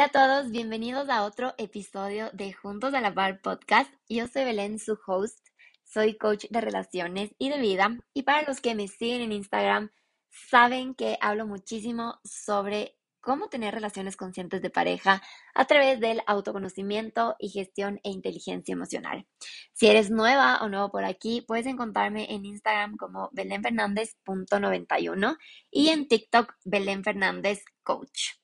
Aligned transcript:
Hola 0.00 0.06
a 0.06 0.12
todos, 0.12 0.50
bienvenidos 0.50 1.10
a 1.10 1.24
otro 1.24 1.52
episodio 1.58 2.30
de 2.32 2.54
Juntos 2.54 2.94
a 2.94 3.02
la 3.02 3.12
Par 3.12 3.42
podcast. 3.42 3.92
Yo 4.08 4.26
soy 4.28 4.44
Belén, 4.44 4.78
su 4.78 4.98
host. 5.06 5.46
Soy 5.84 6.16
coach 6.16 6.46
de 6.48 6.62
relaciones 6.62 7.32
y 7.36 7.50
de 7.50 7.58
vida. 7.58 7.98
Y 8.14 8.22
para 8.22 8.48
los 8.48 8.62
que 8.62 8.74
me 8.74 8.88
siguen 8.88 9.20
en 9.20 9.32
Instagram, 9.32 9.90
saben 10.30 10.94
que 10.94 11.18
hablo 11.20 11.46
muchísimo 11.46 12.18
sobre 12.24 12.96
cómo 13.20 13.50
tener 13.50 13.74
relaciones 13.74 14.16
conscientes 14.16 14.62
de 14.62 14.70
pareja 14.70 15.20
a 15.54 15.66
través 15.66 16.00
del 16.00 16.22
autoconocimiento 16.26 17.36
y 17.38 17.50
gestión 17.50 18.00
e 18.02 18.08
inteligencia 18.08 18.72
emocional. 18.72 19.26
Si 19.74 19.86
eres 19.86 20.10
nueva 20.10 20.62
o 20.62 20.70
nuevo 20.70 20.90
por 20.90 21.04
aquí, 21.04 21.42
puedes 21.42 21.66
encontrarme 21.66 22.32
en 22.32 22.46
Instagram 22.46 22.96
como 22.96 23.28
belenfernandez.91 23.32 25.36
y 25.70 25.90
en 25.90 26.08
TikTok 26.08 26.54
Belén 26.64 27.04
Fernández 27.04 27.62
Coach. 27.82 28.39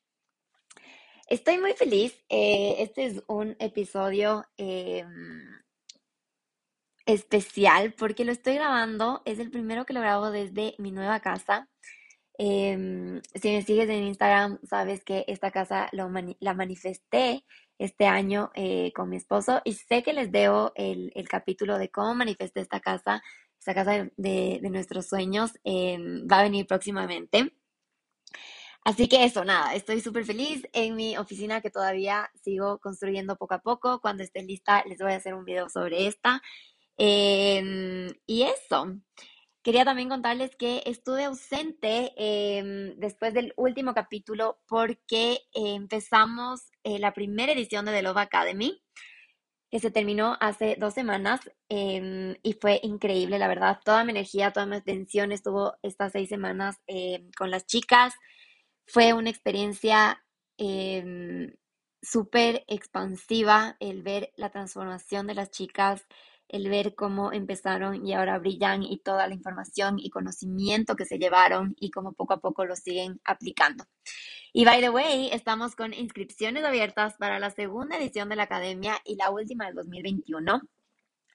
Estoy 1.29 1.59
muy 1.59 1.73
feliz. 1.73 2.17
Eh, 2.29 2.77
este 2.79 3.07
es 3.07 3.23
un 3.27 3.57
episodio 3.59 4.45
em, 4.57 5.61
especial 7.05 7.93
porque 7.95 8.25
lo 8.25 8.33
estoy 8.33 8.55
grabando. 8.55 9.23
Es 9.25 9.39
el 9.41 9.51
primero 9.51 9.85
que 9.85 9.93
lo 9.93 10.01
grabo 10.01 10.31
desde 10.31 10.75
mi 10.79 10.93
nueva 10.93 11.21
casa. 11.21 11.69
Em, 12.39 13.21
si 13.35 13.51
me 13.51 13.63
sigues 13.63 13.89
en 13.89 14.05
Instagram, 14.05 14.59
sabes 14.69 15.05
que 15.05 15.25
esta 15.29 15.51
casa 15.51 15.89
la 15.93 16.55
manifesté 16.55 17.45
este 17.79 18.07
año 18.07 18.51
eh, 18.55 18.93
con 18.95 19.09
mi 19.11 19.17
esposo 19.17 19.63
y 19.65 19.75
sé 19.75 20.03
que 20.03 20.13
les 20.13 20.31
debo 20.33 20.73
el, 20.77 21.13
capítulo 21.29 21.79
de 21.79 21.91
cómo 21.91 22.15
manifesté 22.15 22.61
esta 22.61 22.81
casa, 22.81 23.23
esta 23.59 23.75
casa 23.75 24.09
de, 24.17 24.61
nuestros 24.71 25.09
sueños. 25.09 25.53
Em, 25.65 26.27
va 26.31 26.41
a 26.41 26.43
venir 26.45 26.67
próximamente. 26.67 27.53
Así 28.87 29.09
que 29.09 29.25
eso, 29.25 29.45
nada, 29.45 29.75
estoy 29.75 30.01
súper 30.01 30.25
feliz 30.25 30.63
en 30.73 30.95
mi 30.95 31.17
oficina 31.17 31.61
que 31.61 31.71
todavía 31.73 32.31
sigo 32.41 32.79
construyendo 32.79 33.35
poco 33.35 33.55
a 33.55 33.59
poco. 33.59 34.01
Cuando 34.01 34.23
esté 34.23 34.45
lista 34.45 34.85
les 34.87 34.99
voy 35.01 35.11
a 35.11 35.17
hacer 35.17 35.35
un 35.35 35.45
video 35.45 35.69
sobre 35.69 36.07
esta. 36.07 36.41
Em, 36.97 38.07
y 38.27 38.43
eso, 38.45 38.95
quería 39.65 39.85
también 39.85 40.09
contarles 40.09 40.55
que 40.55 40.85
estuve 40.87 41.25
ausente 41.25 42.13
em, 42.17 42.95
después 42.97 43.35
del 43.35 43.53
último 43.57 43.93
capítulo 43.93 44.61
porque 44.69 45.41
empezamos 45.53 46.71
eh, 46.85 47.01
la 47.01 47.13
primera 47.13 47.51
edición 47.53 47.87
de 47.87 47.93
The 47.93 48.03
Love 48.03 48.19
Academy 48.19 48.81
que 49.69 49.81
se 49.81 49.91
terminó 49.91 50.37
hace 50.41 50.77
dos 50.79 50.95
semanas 50.95 51.41
em, 51.69 52.37
y 52.45 52.53
fue 52.53 52.79
increíble, 52.85 53.41
la 53.41 53.49
verdad. 53.49 53.81
Toda 53.85 54.05
mi 54.05 54.13
energía, 54.13 54.53
toda 54.53 54.67
mi 54.67 54.77
atención 54.77 55.33
estuvo 55.33 55.75
estas 55.83 56.13
seis 56.13 56.29
semanas 56.29 56.77
con 57.37 57.51
las 57.51 57.67
chicas. 57.67 58.15
Fue 58.87 59.13
una 59.13 59.31
experiencia 59.31 60.25
em, 60.59 61.53
súper 62.01 62.65
expansiva 62.69 63.77
el 63.81 64.03
ver 64.03 64.33
la 64.37 64.51
transformación 64.51 65.27
de 65.27 65.35
las 65.35 65.51
chicas, 65.51 66.07
el 66.49 66.69
ver 66.69 66.95
cómo 66.95 67.33
empezaron 67.33 68.07
y 68.07 68.15
ahora 68.15 68.39
brillan 68.39 68.83
y 68.83 68.99
toda 68.99 69.27
la 69.27 69.35
información 69.35 69.99
y 69.99 70.11
conocimiento 70.11 70.95
que 70.95 71.05
se 71.05 71.19
llevaron 71.19 71.75
y 71.81 71.91
cómo 71.91 72.13
poco 72.13 72.35
a 72.35 72.41
poco 72.41 72.65
lo 72.65 72.77
siguen 72.77 73.21
aplicando. 73.25 73.85
Y 74.53 74.65
by 74.65 74.81
the 74.81 74.91
way, 74.91 75.29
estamos 75.33 75.75
con 75.75 75.93
inscripciones 75.93 76.65
abiertas 76.65 77.15
para 77.19 77.39
la 77.39 77.51
segunda 77.51 77.99
edición 77.99 78.29
de 78.29 78.37
la 78.37 78.45
academia 78.45 79.01
y 79.05 79.17
la 79.17 79.31
última 79.31 79.67
del 79.67 79.75
2021. 79.75 80.63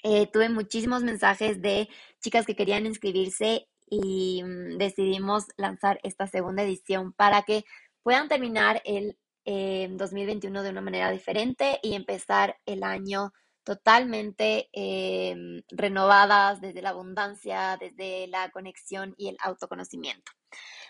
Eh, 0.03 0.27
tuve 0.31 0.49
muchísimos 0.49 1.03
mensajes 1.03 1.61
de 1.61 1.89
chicas 2.21 2.45
que 2.45 2.55
querían 2.55 2.85
inscribirse 2.87 3.67
y 3.91 4.41
mm, 4.41 4.77
decidimos 4.79 5.45
lanzar 5.57 5.99
esta 6.01 6.25
segunda 6.25 6.63
edición 6.63 7.13
para 7.13 7.43
que 7.43 7.65
puedan 8.01 8.27
terminar 8.29 8.81
el 8.85 9.17
2021 9.45 10.59
eh, 10.59 10.63
de 10.63 10.69
una 10.69 10.81
manera 10.81 11.11
diferente 11.11 11.79
y 11.83 11.93
empezar 11.93 12.57
el 12.65 12.83
año 12.83 13.33
totalmente 13.63 14.69
em, 14.71 15.61
renovadas 15.69 16.61
desde 16.61 16.81
la 16.81 16.89
abundancia, 16.89 17.77
desde 17.79 18.27
la 18.27 18.49
conexión 18.49 19.13
y 19.17 19.29
el 19.29 19.37
autoconocimiento. 19.43 20.31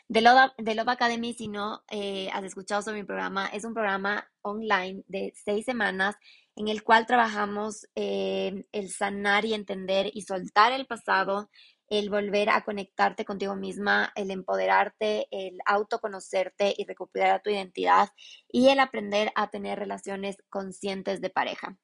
De 0.08 0.22
Love, 0.22 0.52
de 0.58 0.76
Love 0.76 0.90
Academy, 0.90 1.34
si 1.34 1.48
no 1.48 1.84
eh, 1.90 2.30
has 2.34 2.44
escuchado 2.44 2.82
sobre 2.82 3.02
mi 3.02 3.06
programa, 3.06 3.48
es 3.48 3.66
un 3.66 3.74
programa 3.74 4.30
online 4.42 5.04
de 5.08 5.34
seis 5.36 5.66
semanas 5.66 6.16
en 6.56 6.68
el 6.68 6.84
cual 6.84 7.06
trabajamos 7.06 7.88
em, 7.96 8.64
el 8.72 8.90
sanar 8.90 9.46
y 9.46 9.54
entender 9.54 10.10
y 10.14 10.22
soltar 10.24 10.74
el 10.74 10.86
pasado, 10.86 11.50
el 11.92 12.10
volver 12.10 12.50
a 12.50 12.64
conectarte 12.64 13.26
contigo 13.26 13.58
misma, 13.58 14.14
el 14.16 14.32
empoderarte, 14.32 15.28
el 15.30 15.60
autoconocerte 15.66 16.74
y 16.76 16.86
recuperar 16.86 17.42
tu 17.44 17.50
identidad 17.50 18.10
y 18.48 18.70
el 18.70 18.80
aprender 18.80 19.34
a 19.36 19.50
tener 19.50 19.78
relaciones 19.78 20.38
conscientes 20.50 21.20
de 21.20 21.30
pareja. 21.30 21.78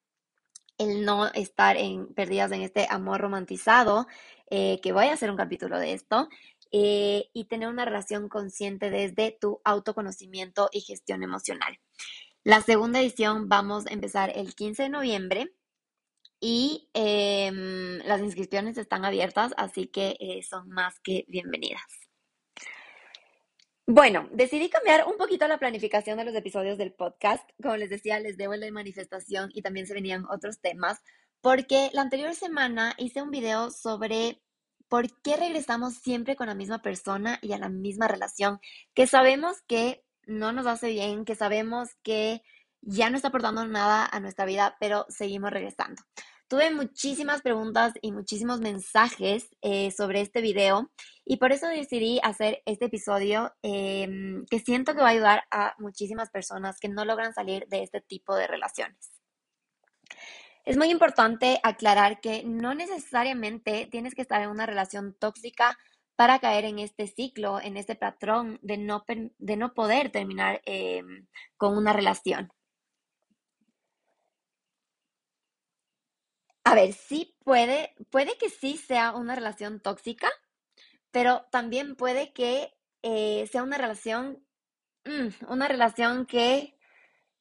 El 0.78 1.04
no 1.04 1.28
estar 1.34 1.76
en, 1.76 2.08
perdidas 2.14 2.54
en 2.54 2.62
este 2.62 2.88
amor 2.90 3.20
romantizado, 3.20 4.08
eh, 4.50 4.80
que 4.82 4.94
voy 4.94 5.08
a 5.08 5.14
hacer 5.14 5.30
un 5.30 5.36
capítulo 5.36 5.78
de 5.78 5.92
esto, 5.92 6.30
eh, 6.72 7.30
y 7.34 7.46
tener 7.50 7.68
una 7.68 7.84
relación 7.84 8.30
consciente 8.30 8.90
desde 8.90 9.38
tu 9.38 9.60
autoconocimiento 9.66 10.70
y 10.72 10.82
gestión 10.82 11.22
emocional. 11.22 11.80
La 12.46 12.62
segunda 12.62 13.02
edición 13.02 13.50
vamos 13.50 13.88
a 13.88 13.94
empezar 13.94 14.32
el 14.34 14.56
15 14.56 14.84
de 14.84 14.90
noviembre 14.90 15.57
y 16.40 16.90
em, 16.94 18.00
las 18.06 18.22
inscripciones 18.22 18.78
están 18.78 19.06
abiertas, 19.06 19.54
así 19.58 19.88
que 19.88 20.18
eh, 20.20 20.44
son 20.44 20.70
más 20.70 21.00
que 21.00 21.26
bienvenidas. 21.28 21.82
Bueno, 23.90 24.28
decidí 24.34 24.70
cambiar 24.70 25.08
un 25.08 25.18
poquito 25.18 25.48
la 25.48 25.60
planificación 25.60 26.18
de 26.18 26.26
los 26.26 26.36
episodios 26.36 26.78
del 26.78 26.94
podcast. 26.94 27.50
Como 27.62 27.78
les 27.78 27.90
decía, 27.90 28.20
les 28.20 28.36
debo 28.36 28.54
la 28.56 28.70
manifestación 28.70 29.50
y 29.54 29.62
también 29.62 29.88
se 29.88 29.94
venían 29.94 30.26
otros 30.30 30.60
temas, 30.60 31.00
porque 31.42 31.90
la 31.94 32.02
anterior 32.02 32.36
semana 32.36 32.94
hice 32.98 33.22
un 33.22 33.32
video 33.32 33.72
sobre 33.72 34.42
por 34.90 35.22
qué 35.22 35.38
regresamos 35.38 35.96
siempre 35.96 36.36
con 36.36 36.48
la 36.48 36.56
misma 36.56 36.82
persona 36.82 37.40
y 37.42 37.54
a 37.54 37.58
la 37.58 37.70
misma 37.70 38.08
relación, 38.08 38.60
que 38.94 39.08
sabemos 39.08 39.62
que 39.68 40.04
no 40.26 40.52
nos 40.52 40.68
hace 40.68 40.90
bien, 40.90 41.24
que 41.24 41.36
sabemos 41.36 41.90
que 42.04 42.42
ya 42.88 43.10
no 43.10 43.18
está 43.18 43.28
aportando 43.28 43.66
nada 43.66 44.08
a 44.10 44.20
nuestra 44.22 44.46
vida, 44.46 44.78
pero 44.80 45.06
seguimos 45.10 45.52
regresando. 45.52 46.02
Tuve 46.48 46.74
muchísimas 46.74 47.42
preguntas 47.42 47.94
y 48.02 48.14
muchísimos 48.14 48.62
mensajes 48.62 49.50
eh, 49.62 49.92
sobre 49.92 50.22
este 50.22 50.40
video 50.40 50.90
y 51.26 51.36
por 51.36 51.52
eso 51.52 51.68
decidí 51.68 52.22
hacer 52.24 52.62
este 52.66 52.86
episodio 52.86 53.54
em, 53.62 54.46
que 54.50 54.60
siento 54.60 54.96
que 54.96 55.02
va 55.02 55.08
a 55.08 55.12
ayudar 55.12 55.44
a 55.52 55.76
muchísimas 55.78 56.30
personas 56.30 56.80
que 56.80 56.88
no 56.88 57.04
logran 57.04 57.34
salir 57.34 57.68
de 57.68 57.84
este 57.84 58.00
tipo 58.00 58.34
de 58.38 58.48
relaciones. 58.48 59.12
Es 60.64 60.78
muy 60.78 60.90
importante 60.90 61.60
aclarar 61.64 62.22
que 62.22 62.46
no 62.46 62.74
necesariamente 62.74 63.90
tienes 63.92 64.16
que 64.16 64.22
estar 64.22 64.42
en 64.42 64.50
una 64.50 64.66
relación 64.66 65.14
tóxica 65.20 65.78
para 66.16 66.40
caer 66.40 66.64
en 66.64 66.80
este 66.80 67.08
ciclo, 67.08 67.60
en 67.60 67.76
este 67.76 67.96
patrón 67.96 68.60
de 68.62 68.78
no, 68.78 69.04
de 69.38 69.58
no 69.58 69.74
poder 69.74 70.12
terminar 70.12 70.62
em, 70.66 71.28
con 71.58 71.78
una 71.78 71.92
relación. 71.92 72.50
A 76.68 76.76
ver, 76.76 76.92
sí 76.92 77.34
puede, 77.46 77.96
puede 78.10 78.38
que 78.38 78.50
sí 78.50 78.76
sea 78.76 79.14
una 79.14 79.36
relación 79.36 79.80
tóxica, 79.80 80.28
pero 81.12 81.46
también 81.50 81.96
puede 81.96 82.34
que 82.34 82.74
eh, 83.04 83.48
sea 83.50 83.64
una 83.64 83.78
relación, 83.78 84.46
mm, 85.06 85.50
una 85.50 85.70
relación 85.70 86.26
que, 86.26 86.78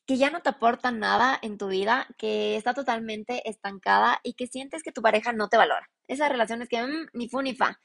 que 0.07 0.19
ya 0.19 0.31
no 0.31 0.43
te 0.43 0.51
aporta 0.51 0.93
nada 0.93 1.39
en 1.43 1.59
tu 1.59 1.69
vida, 1.69 2.09
que 2.19 2.57
está 2.57 2.75
totalmente 2.75 3.49
estancada 3.51 4.21
y 4.23 4.35
que 4.35 4.47
sientes 4.47 4.85
que 4.85 4.93
tu 4.93 5.03
pareja 5.03 5.33
no 5.33 5.49
te 5.49 5.57
valora. 5.57 5.91
Esas 6.09 6.31
relaciones 6.31 6.69
que 6.69 6.83
mm, 6.83 7.09
ni 7.15 7.29
fu 7.29 7.43
ni 7.43 7.57
fa. 7.57 7.81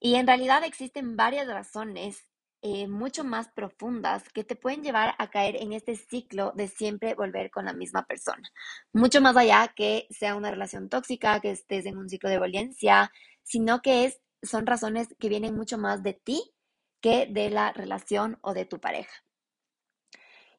Y 0.00 0.16
en 0.16 0.26
realidad 0.26 0.64
existen 0.64 1.16
varias 1.16 1.48
razones 1.48 2.27
eh, 2.60 2.88
mucho 2.88 3.22
más 3.22 3.48
profundas 3.48 4.28
que 4.30 4.42
te 4.42 4.56
pueden 4.56 4.82
llevar 4.82 5.14
a 5.18 5.30
caer 5.30 5.54
en 5.56 5.72
este 5.72 5.94
ciclo 5.94 6.52
de 6.56 6.66
siempre 6.66 7.14
volver 7.14 7.52
con 7.52 7.64
la 7.66 7.72
misma 7.72 8.04
persona. 8.04 8.50
Mucho 8.92 9.20
más 9.20 9.36
allá 9.36 9.68
que 9.76 10.08
sea 10.10 10.34
una 10.34 10.50
relación 10.50 10.88
tóxica, 10.88 11.38
que 11.40 11.52
estés 11.52 11.86
en 11.86 11.96
un 11.96 12.08
ciclo 12.08 12.28
de 12.28 12.38
violencia, 12.38 13.12
sino 13.44 13.80
que 13.80 14.06
es, 14.06 14.20
son 14.42 14.66
razones 14.66 15.08
que 15.20 15.28
vienen 15.28 15.54
mucho 15.54 15.78
más 15.78 16.02
de 16.02 16.14
ti 16.14 16.52
que 17.00 17.26
de 17.26 17.48
la 17.50 17.72
relación 17.72 18.38
o 18.40 18.54
de 18.54 18.64
tu 18.64 18.80
pareja. 18.80 19.24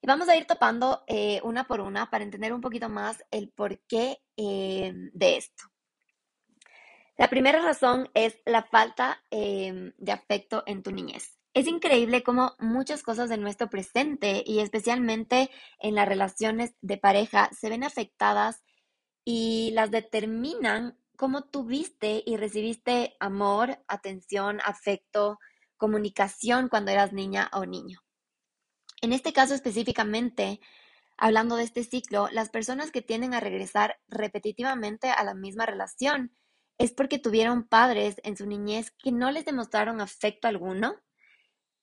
Y 0.01 0.07
vamos 0.07 0.29
a 0.29 0.37
ir 0.37 0.45
topando 0.45 1.03
eh, 1.07 1.41
una 1.43 1.67
por 1.67 1.81
una 1.81 2.09
para 2.09 2.23
entender 2.23 2.53
un 2.53 2.61
poquito 2.61 2.87
más 2.87 3.21
el 3.29 3.49
porqué 3.49 4.21
eh, 4.37 4.93
de 5.11 5.35
esto. 5.35 5.65
La 7.17 7.29
primera 7.29 7.61
razón 7.61 8.09
es 8.13 8.39
la 8.45 8.63
falta 8.63 9.21
de 9.29 10.11
afecto 10.13 10.63
en 10.65 10.81
tu 10.81 10.91
niñez. 10.91 11.38
Es 11.53 11.67
increíble 11.67 12.21
cómo 12.21 12.55
muchas 12.59 13.01
cosas 13.01 13.29
de 13.29 13.37
nuestro 13.37 13.69
presente 13.69 14.43
y 14.45 14.59
especialmente 14.59 15.49
en 15.79 15.95
las 15.95 16.07
relaciones 16.07 16.75
de 16.81 16.97
pareja 16.97 17.49
se 17.57 17.69
ven 17.69 17.83
afectadas 17.83 18.63
y 19.25 19.71
las 19.73 19.89
determinan 19.89 20.97
cómo 21.17 21.43
tuviste 21.43 22.23
y 22.25 22.37
recibiste 22.37 23.15
amor, 23.19 23.83
atención, 23.87 24.59
afecto, 24.63 25.39
comunicación 25.75 26.69
cuando 26.69 26.91
eras 26.91 27.13
niña 27.13 27.49
o 27.51 27.65
niño. 27.65 27.99
En 29.01 29.11
este 29.11 29.33
caso 29.33 29.55
específicamente, 29.55 30.59
hablando 31.17 31.55
de 31.55 31.63
este 31.63 31.83
ciclo, 31.83 32.27
las 32.31 32.49
personas 32.49 32.91
que 32.91 33.01
tienden 33.01 33.33
a 33.33 33.39
regresar 33.39 33.99
repetitivamente 34.07 35.09
a 35.09 35.23
la 35.23 35.33
misma 35.33 35.65
relación 35.65 36.31
es 36.77 36.91
porque 36.91 37.19
tuvieron 37.19 37.67
padres 37.67 38.15
en 38.23 38.37
su 38.37 38.45
niñez 38.45 38.91
que 38.91 39.11
no 39.11 39.31
les 39.31 39.45
demostraron 39.45 39.99
afecto 39.99 40.47
alguno, 40.47 40.95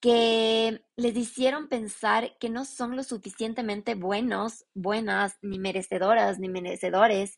que 0.01 0.85
les 0.97 1.17
hicieron 1.17 1.69
pensar 1.69 2.37
que 2.39 2.51
no 2.51 2.65
son 2.65 2.97
lo 2.97 3.03
suficientemente 3.03 3.95
buenos, 3.95 4.67
buenas, 4.75 5.39
ni 5.43 5.59
merecedoras, 5.59 6.39
ni 6.39 6.49
merecedores, 6.49 7.37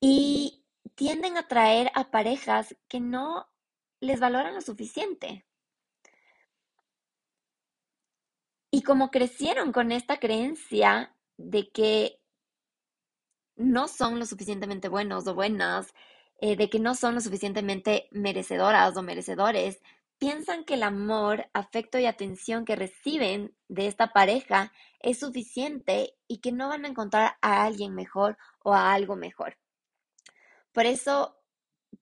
y 0.00 0.64
tienden 0.94 1.36
a 1.38 1.48
traer 1.48 1.90
a 1.94 2.10
parejas 2.10 2.76
que 2.88 3.00
no 3.00 3.48
les 4.00 4.20
valoran 4.20 4.54
lo 4.54 4.60
suficiente. 4.60 5.46
Y 8.70 8.82
como 8.82 9.10
crecieron 9.10 9.72
con 9.72 9.92
esta 9.92 10.18
creencia 10.18 11.14
de 11.36 11.70
que 11.70 12.20
no 13.56 13.88
son 13.88 14.18
lo 14.18 14.26
suficientemente 14.26 14.88
buenos 14.88 15.26
o 15.26 15.34
buenas, 15.34 15.94
eh, 16.40 16.56
de 16.56 16.68
que 16.68 16.80
no 16.80 16.94
son 16.94 17.14
lo 17.14 17.20
suficientemente 17.20 18.08
merecedoras 18.10 18.96
o 18.96 19.02
merecedores, 19.02 19.80
piensan 20.18 20.64
que 20.64 20.74
el 20.74 20.82
amor, 20.82 21.46
afecto 21.52 21.98
y 21.98 22.06
atención 22.06 22.64
que 22.64 22.76
reciben 22.76 23.54
de 23.68 23.86
esta 23.86 24.08
pareja 24.12 24.72
es 25.00 25.18
suficiente 25.20 26.14
y 26.28 26.38
que 26.40 26.52
no 26.52 26.68
van 26.68 26.84
a 26.84 26.88
encontrar 26.88 27.36
a 27.42 27.64
alguien 27.64 27.94
mejor 27.94 28.38
o 28.62 28.74
a 28.74 28.92
algo 28.92 29.16
mejor. 29.16 29.58
Por 30.72 30.86
eso, 30.86 31.36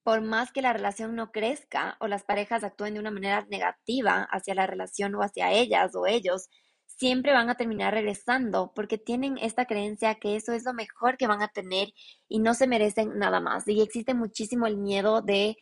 por 0.02 0.22
más 0.22 0.52
que 0.52 0.62
la 0.62 0.72
relación 0.72 1.14
no 1.14 1.32
crezca 1.32 1.96
o 2.00 2.08
las 2.08 2.24
parejas 2.24 2.64
actúen 2.64 2.94
de 2.94 3.00
una 3.00 3.10
manera 3.10 3.46
negativa 3.50 4.22
hacia 4.30 4.54
la 4.54 4.66
relación 4.66 5.14
o 5.14 5.22
hacia 5.22 5.52
ellas 5.52 5.94
o 5.94 6.06
ellos, 6.06 6.48
siempre 6.86 7.32
van 7.32 7.50
a 7.50 7.56
terminar 7.56 7.94
regresando 7.94 8.72
porque 8.74 8.98
tienen 8.98 9.38
esta 9.38 9.66
creencia 9.66 10.16
que 10.16 10.36
eso 10.36 10.52
es 10.52 10.64
lo 10.64 10.74
mejor 10.74 11.16
que 11.16 11.26
van 11.26 11.42
a 11.42 11.48
tener 11.48 11.88
y 12.28 12.38
no 12.38 12.54
se 12.54 12.66
merecen 12.66 13.18
nada 13.18 13.40
más. 13.40 13.66
Y 13.68 13.80
existe 13.82 14.14
muchísimo 14.14 14.66
el 14.66 14.76
miedo 14.76 15.20
de, 15.22 15.56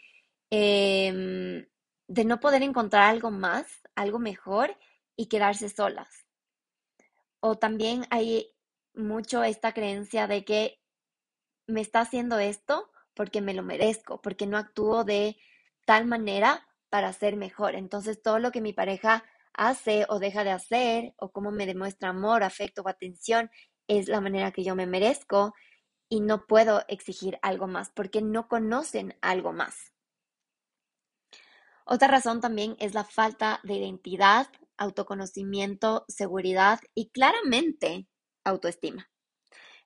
em, 0.50 1.67
de 2.10 2.24
no 2.24 2.40
poder 2.40 2.64
encontrar 2.64 3.04
algo 3.04 3.30
más, 3.30 3.66
algo 3.94 4.18
mejor 4.18 4.76
y 5.14 5.26
quedarse 5.26 5.68
solas. 5.68 6.26
O 7.38 7.56
también 7.56 8.04
hay 8.10 8.52
mucho 8.94 9.44
esta 9.44 9.72
creencia 9.72 10.26
de 10.26 10.44
que 10.44 10.80
me 11.68 11.80
está 11.80 12.00
haciendo 12.00 12.40
esto 12.40 12.90
porque 13.14 13.40
me 13.40 13.54
lo 13.54 13.62
merezco, 13.62 14.20
porque 14.20 14.48
no 14.48 14.58
actúo 14.58 15.04
de 15.04 15.36
tal 15.86 16.04
manera 16.04 16.66
para 16.88 17.12
ser 17.12 17.36
mejor. 17.36 17.76
Entonces 17.76 18.20
todo 18.20 18.40
lo 18.40 18.50
que 18.50 18.60
mi 18.60 18.72
pareja 18.72 19.22
hace 19.52 20.04
o 20.08 20.18
deja 20.18 20.42
de 20.42 20.50
hacer 20.50 21.14
o 21.16 21.30
cómo 21.30 21.52
me 21.52 21.64
demuestra 21.64 22.08
amor, 22.08 22.42
afecto 22.42 22.82
o 22.82 22.88
atención 22.88 23.52
es 23.86 24.08
la 24.08 24.20
manera 24.20 24.50
que 24.50 24.64
yo 24.64 24.74
me 24.74 24.86
merezco 24.86 25.54
y 26.08 26.22
no 26.22 26.48
puedo 26.48 26.82
exigir 26.88 27.38
algo 27.40 27.68
más 27.68 27.90
porque 27.90 28.20
no 28.20 28.48
conocen 28.48 29.16
algo 29.22 29.52
más. 29.52 29.89
Otra 31.92 32.08
razón 32.08 32.40
también 32.40 32.76
es 32.78 32.94
la 32.94 33.04
falta 33.04 33.58
de 33.64 33.75
identidad, 33.75 34.46
autoconocimiento, 34.76 36.04
seguridad 36.08 36.78
y 36.94 37.10
claramente 37.10 38.06
autoestima. 38.44 39.10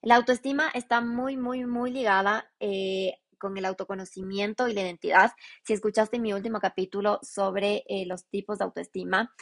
La 0.03 0.17
autoestima 0.17 0.69
está 0.75 1.01
muy, 1.01 1.39
muy, 1.39 1.65
muy 1.65 1.91
ligada 1.91 2.53
eh, 2.61 3.15
con 3.39 3.57
el 3.57 3.65
autoconocimiento 3.65 4.69
y 4.69 4.75
la 4.75 4.83
identidad. 4.83 5.33
Si 5.65 5.73
escuchaste 5.73 6.19
mi 6.19 6.35
último 6.35 6.61
capítulo 6.61 7.19
sobre 7.23 7.85
eh, 7.89 8.05
los 8.07 8.27
tipos 8.27 8.59
de 8.59 8.65
autoestima, 8.65 9.35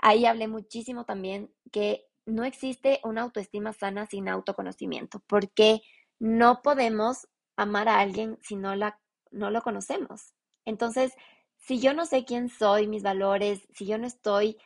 Ahí 0.00 0.24
hablé 0.24 0.48
muchísimo 0.48 1.04
también 1.04 1.52
que 1.72 2.06
no 2.24 2.44
existe 2.44 3.00
una 3.04 3.22
autoestima 3.22 3.72
sana 3.72 4.06
sin 4.06 4.28
autoconocimiento, 4.28 5.22
porque 5.26 5.82
no 6.18 6.62
podemos 6.62 7.28
amar 7.56 7.88
a 7.88 8.00
alguien 8.00 8.38
si 8.42 8.56
no, 8.56 8.74
la, 8.76 8.98
no 9.30 9.50
lo 9.50 9.60
conocemos. 9.60 10.32
Entonces, 10.64 11.12
si 11.60 11.78
yo 11.78 11.94
no 11.94 12.06
sé 12.06 12.24
quién 12.24 12.48
soy, 12.48 12.88
mis 12.88 13.02
valores, 13.02 13.60
si 13.74 13.86
yo 13.86 13.98
no 13.98 14.06
estoy 14.06 14.58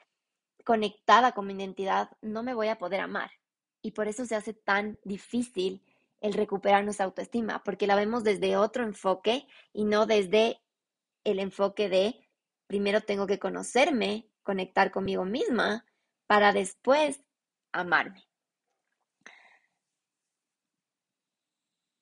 conectada 0.65 1.33
con 1.33 1.47
mi 1.47 1.55
identidad, 1.55 2.11
no 2.23 2.43
me 2.43 2.55
voy 2.55 2.69
a 2.69 2.79
poder 2.79 3.01
amar. 3.01 3.31
Y 3.83 3.91
por 3.91 4.09
eso 4.09 4.25
se 4.25 4.35
hace 4.35 4.55
tan 4.55 4.99
difícil 5.05 5.83
el 6.21 6.33
recuperar 6.33 6.85
nuestra 6.85 7.05
autoestima, 7.05 7.63
porque 7.63 7.87
la 7.87 7.97
vemos 7.97 8.25
desde 8.25 8.57
otro 8.57 8.83
enfoque 8.85 9.47
y 9.75 9.85
no 9.85 10.07
desde 10.07 10.63
el 11.25 11.39
enfoque 11.39 11.91
de 11.91 12.27
primero 12.67 13.03
tengo 13.03 13.27
que 13.27 13.39
conocerme 13.39 14.31
conectar 14.43 14.91
conmigo 14.91 15.25
misma 15.25 15.85
para 16.27 16.53
después 16.53 17.21
amarme. 17.73 18.25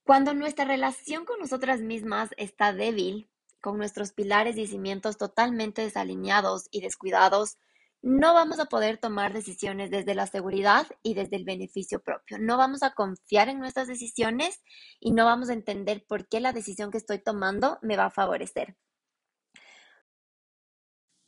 Cuando 0.04 0.34
nuestra 0.34 0.64
relación 0.64 1.24
con 1.24 1.40
nosotras 1.40 1.80
mismas 1.80 2.30
está 2.36 2.72
débil, 2.72 3.31
con 3.62 3.78
nuestros 3.78 4.12
pilares 4.12 4.58
y 4.58 4.66
cimientos 4.66 5.16
totalmente 5.16 5.80
desalineados 5.80 6.68
y 6.70 6.82
descuidados, 6.82 7.56
no 8.02 8.34
vamos 8.34 8.58
a 8.58 8.64
poder 8.66 8.98
tomar 8.98 9.32
decisiones 9.32 9.90
desde 9.90 10.16
la 10.16 10.26
seguridad 10.26 10.88
y 11.04 11.14
desde 11.14 11.36
el 11.36 11.44
beneficio 11.44 12.02
propio. 12.02 12.38
No 12.38 12.56
vamos 12.56 12.82
a 12.82 12.94
confiar 12.94 13.48
en 13.48 13.60
nuestras 13.60 13.86
decisiones 13.86 14.60
y 14.98 15.12
no 15.12 15.24
vamos 15.24 15.48
a 15.48 15.52
entender 15.52 16.04
por 16.06 16.28
qué 16.28 16.40
la 16.40 16.52
decisión 16.52 16.90
que 16.90 16.98
estoy 16.98 17.20
tomando 17.20 17.78
me 17.80 17.96
va 17.96 18.06
a 18.06 18.10
favorecer. 18.10 18.76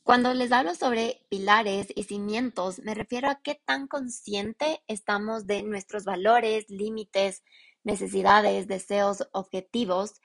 Cuando 0.02 0.34
les 0.34 0.52
hablo 0.52 0.74
sobre 0.74 1.24
pilares 1.30 1.86
y 1.94 2.02
cimientos, 2.02 2.80
me 2.80 2.94
refiero 2.94 3.30
a 3.30 3.40
qué 3.40 3.62
tan 3.64 3.86
consciente 3.86 4.82
estamos 4.86 5.46
de 5.46 5.62
nuestros 5.62 6.04
valores, 6.04 6.68
límites, 6.68 7.42
necesidades, 7.84 8.66
deseos, 8.66 9.28
objetivos, 9.32 10.20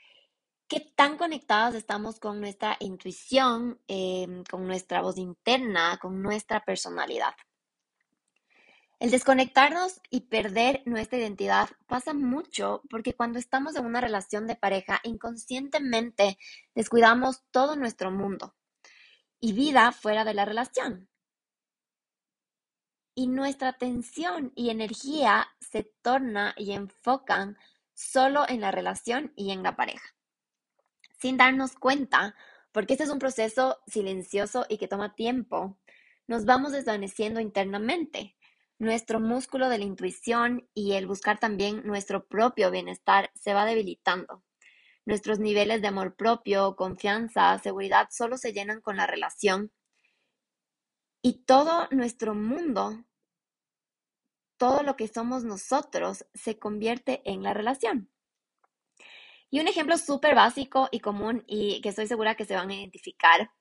qué 0.70 0.94
tan 0.96 1.18
conectados 1.18 1.74
estamos 1.74 2.20
con 2.20 2.40
nuestra 2.40 2.78
intuición, 2.80 3.82
em, 3.88 4.44
con 4.44 4.68
nuestra 4.68 5.02
voz 5.02 5.18
interna, 5.18 5.98
con 6.00 6.22
nuestra 6.22 6.64
personalidad. 6.64 7.34
El 9.00 9.10
desconectarnos 9.12 10.00
y 10.12 10.22
perder 10.22 10.84
nuestra 10.86 11.18
identidad 11.18 11.70
pasa 11.88 12.14
mucho 12.14 12.84
porque 12.90 13.14
cuando 13.16 13.40
estamos 13.40 13.76
en 13.78 13.86
una 13.86 14.00
relación 14.00 14.46
de 14.46 14.58
pareja, 14.58 15.00
inconscientemente 15.04 16.38
descuidamos 16.76 17.44
todo 17.50 17.76
nuestro 17.76 18.12
mundo 18.12 18.56
y 19.40 19.54
vida 19.54 19.92
fuera 19.92 20.24
de 20.24 20.34
la 20.36 20.46
relación. 20.46 21.10
Y 23.16 23.28
nuestra 23.28 23.70
atención 23.70 24.52
y 24.56 24.70
energía 24.70 25.48
se 25.60 25.84
torna 26.02 26.54
y 26.58 26.74
enfocan 26.74 27.58
solo 27.94 28.48
en 28.48 28.62
la 28.62 28.72
relación 28.72 29.34
y 29.36 29.52
en 29.52 29.64
la 29.64 29.76
pareja. 29.76 30.19
Sin 31.20 31.38
darnos 31.38 31.74
cuenta, 31.76 32.36
porque 32.72 32.94
este 32.94 33.04
es 33.04 33.10
un 33.10 33.20
proceso 33.20 33.80
silencioso 33.88 34.66
y 34.70 34.78
que 34.78 34.88
toma 34.88 35.16
tiempo, 35.16 35.78
nos 36.28 36.46
vamos 36.46 36.72
desvaneciendo 36.72 37.40
internamente. 37.40 38.38
Nuestro 38.78 39.20
músculo 39.20 39.68
de 39.68 39.80
la 39.80 39.84
intuición 39.84 40.70
y 40.74 40.94
el 40.94 41.08
buscar 41.08 41.40
también 41.40 41.82
nuestro 41.86 42.28
propio 42.28 42.72
bienestar 42.72 43.32
se 43.36 43.54
va 43.54 43.66
debilitando. 43.66 44.44
Nuestros 45.06 45.40
niveles 45.40 45.82
de 45.82 45.88
amor 45.90 46.16
propio, 46.16 46.76
confianza, 46.76 47.58
seguridad 47.60 48.08
solo 48.12 48.38
se 48.38 48.54
llenan 48.54 48.80
con 48.80 48.96
la 48.96 49.08
relación. 49.08 49.74
Y 51.22 51.44
todo 51.46 51.88
nuestro 51.92 52.36
mundo, 52.36 53.04
todo 54.58 54.84
lo 54.84 54.96
que 54.96 55.08
somos 55.08 55.44
nosotros, 55.44 56.26
se 56.34 56.60
convierte 56.60 57.22
en 57.26 57.44
la 57.44 57.54
relación. 57.54 58.10
Y 59.50 59.60
un 59.60 59.68
ejemplo 59.68 59.98
súper 59.98 60.36
básico 60.36 60.90
y 60.92 61.00
común 61.00 61.44
y 61.48 61.82
que 61.82 61.90
estoy 61.90 62.08
segura 62.08 62.36
que 62.36 62.46
se 62.46 62.56
van 62.56 62.70
a 62.70 62.76
identificar, 62.76 63.52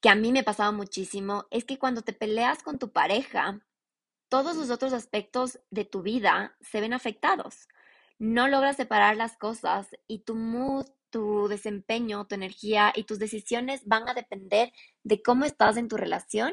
que 0.00 0.08
a 0.08 0.14
mí 0.14 0.32
me 0.32 0.44
pasaba 0.44 0.72
muchísimo, 0.72 1.46
es 1.50 1.64
que 1.64 1.78
cuando 1.78 2.02
te 2.02 2.12
peleas 2.12 2.62
con 2.62 2.78
tu 2.78 2.92
pareja, 2.92 3.60
todos 4.28 4.56
los 4.56 4.70
otros 4.70 4.92
aspectos 4.92 5.58
de 5.70 5.84
tu 5.84 6.02
vida 6.02 6.56
se 6.60 6.80
ven 6.80 6.92
afectados 6.92 7.68
no 8.20 8.48
logras 8.48 8.76
separar 8.76 9.16
las 9.16 9.36
cosas 9.38 9.88
y 10.06 10.20
tu 10.20 10.36
mood, 10.36 10.86
tu 11.08 11.48
desempeño, 11.48 12.26
tu 12.26 12.34
energía 12.34 12.92
y 12.94 13.04
tus 13.04 13.18
decisiones 13.18 13.80
van 13.86 14.08
a 14.08 14.14
depender 14.14 14.72
de 15.02 15.22
cómo 15.22 15.46
estás 15.46 15.78
en 15.78 15.88
tu 15.88 15.96
relación. 15.96 16.52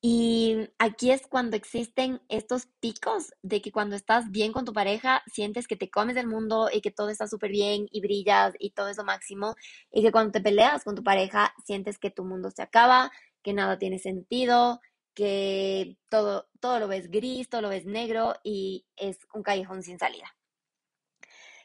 Y 0.00 0.70
aquí 0.78 1.10
es 1.10 1.26
cuando 1.26 1.56
existen 1.56 2.22
estos 2.28 2.66
picos 2.78 3.32
de 3.42 3.60
que 3.60 3.72
cuando 3.72 3.96
estás 3.96 4.30
bien 4.30 4.52
con 4.52 4.64
tu 4.64 4.72
pareja, 4.72 5.24
sientes 5.26 5.66
que 5.66 5.74
te 5.76 5.90
comes 5.90 6.16
el 6.16 6.28
mundo 6.28 6.68
y 6.72 6.80
que 6.80 6.92
todo 6.92 7.08
está 7.08 7.26
súper 7.26 7.50
bien 7.50 7.88
y 7.90 8.00
brillas 8.00 8.54
y 8.60 8.70
todo 8.70 8.88
es 8.88 8.96
lo 8.96 9.04
máximo. 9.04 9.56
Y 9.90 10.02
que 10.02 10.12
cuando 10.12 10.30
te 10.32 10.40
peleas 10.40 10.84
con 10.84 10.94
tu 10.94 11.02
pareja, 11.02 11.52
sientes 11.64 11.98
que 11.98 12.10
tu 12.10 12.24
mundo 12.24 12.50
se 12.52 12.62
acaba, 12.62 13.10
que 13.42 13.52
nada 13.52 13.78
tiene 13.78 13.98
sentido, 13.98 14.80
que 15.14 15.98
todo, 16.08 16.48
todo 16.60 16.78
lo 16.78 16.86
ves 16.86 17.10
gris, 17.10 17.48
todo 17.48 17.62
lo 17.62 17.68
ves 17.68 17.84
negro 17.84 18.34
y 18.44 18.86
es 18.96 19.18
un 19.34 19.42
callejón 19.42 19.82
sin 19.82 19.98
salida. 19.98 20.32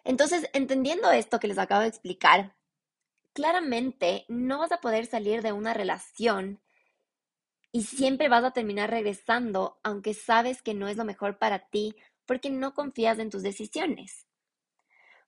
Entonces, 0.04 0.50
entendiendo 0.54 1.12
esto 1.12 1.40
que 1.40 1.48
les 1.48 1.60
acabo 1.60 1.82
de 1.82 1.88
explicar, 1.88 2.56
claramente 3.34 4.26
no 4.28 4.58
vas 4.58 4.72
a 4.72 4.82
poder 4.82 5.06
salir 5.06 5.44
de 5.44 5.52
una 5.52 5.76
relación 5.76 6.62
y 7.76 7.82
siempre 7.82 8.30
vas 8.30 8.44
a 8.44 8.52
terminar 8.52 8.92
regresando, 8.92 9.80
aunque 9.84 10.14
sabes 10.14 10.62
que 10.62 10.76
no 10.76 10.88
es 10.88 10.96
lo 10.96 11.06
mejor 11.06 11.40
para 11.40 11.68
ti, 11.70 11.96
porque 12.28 12.52
no 12.52 12.76
confías 12.76 13.18
en 13.18 13.32
tus 13.32 13.42
decisiones, 13.42 14.28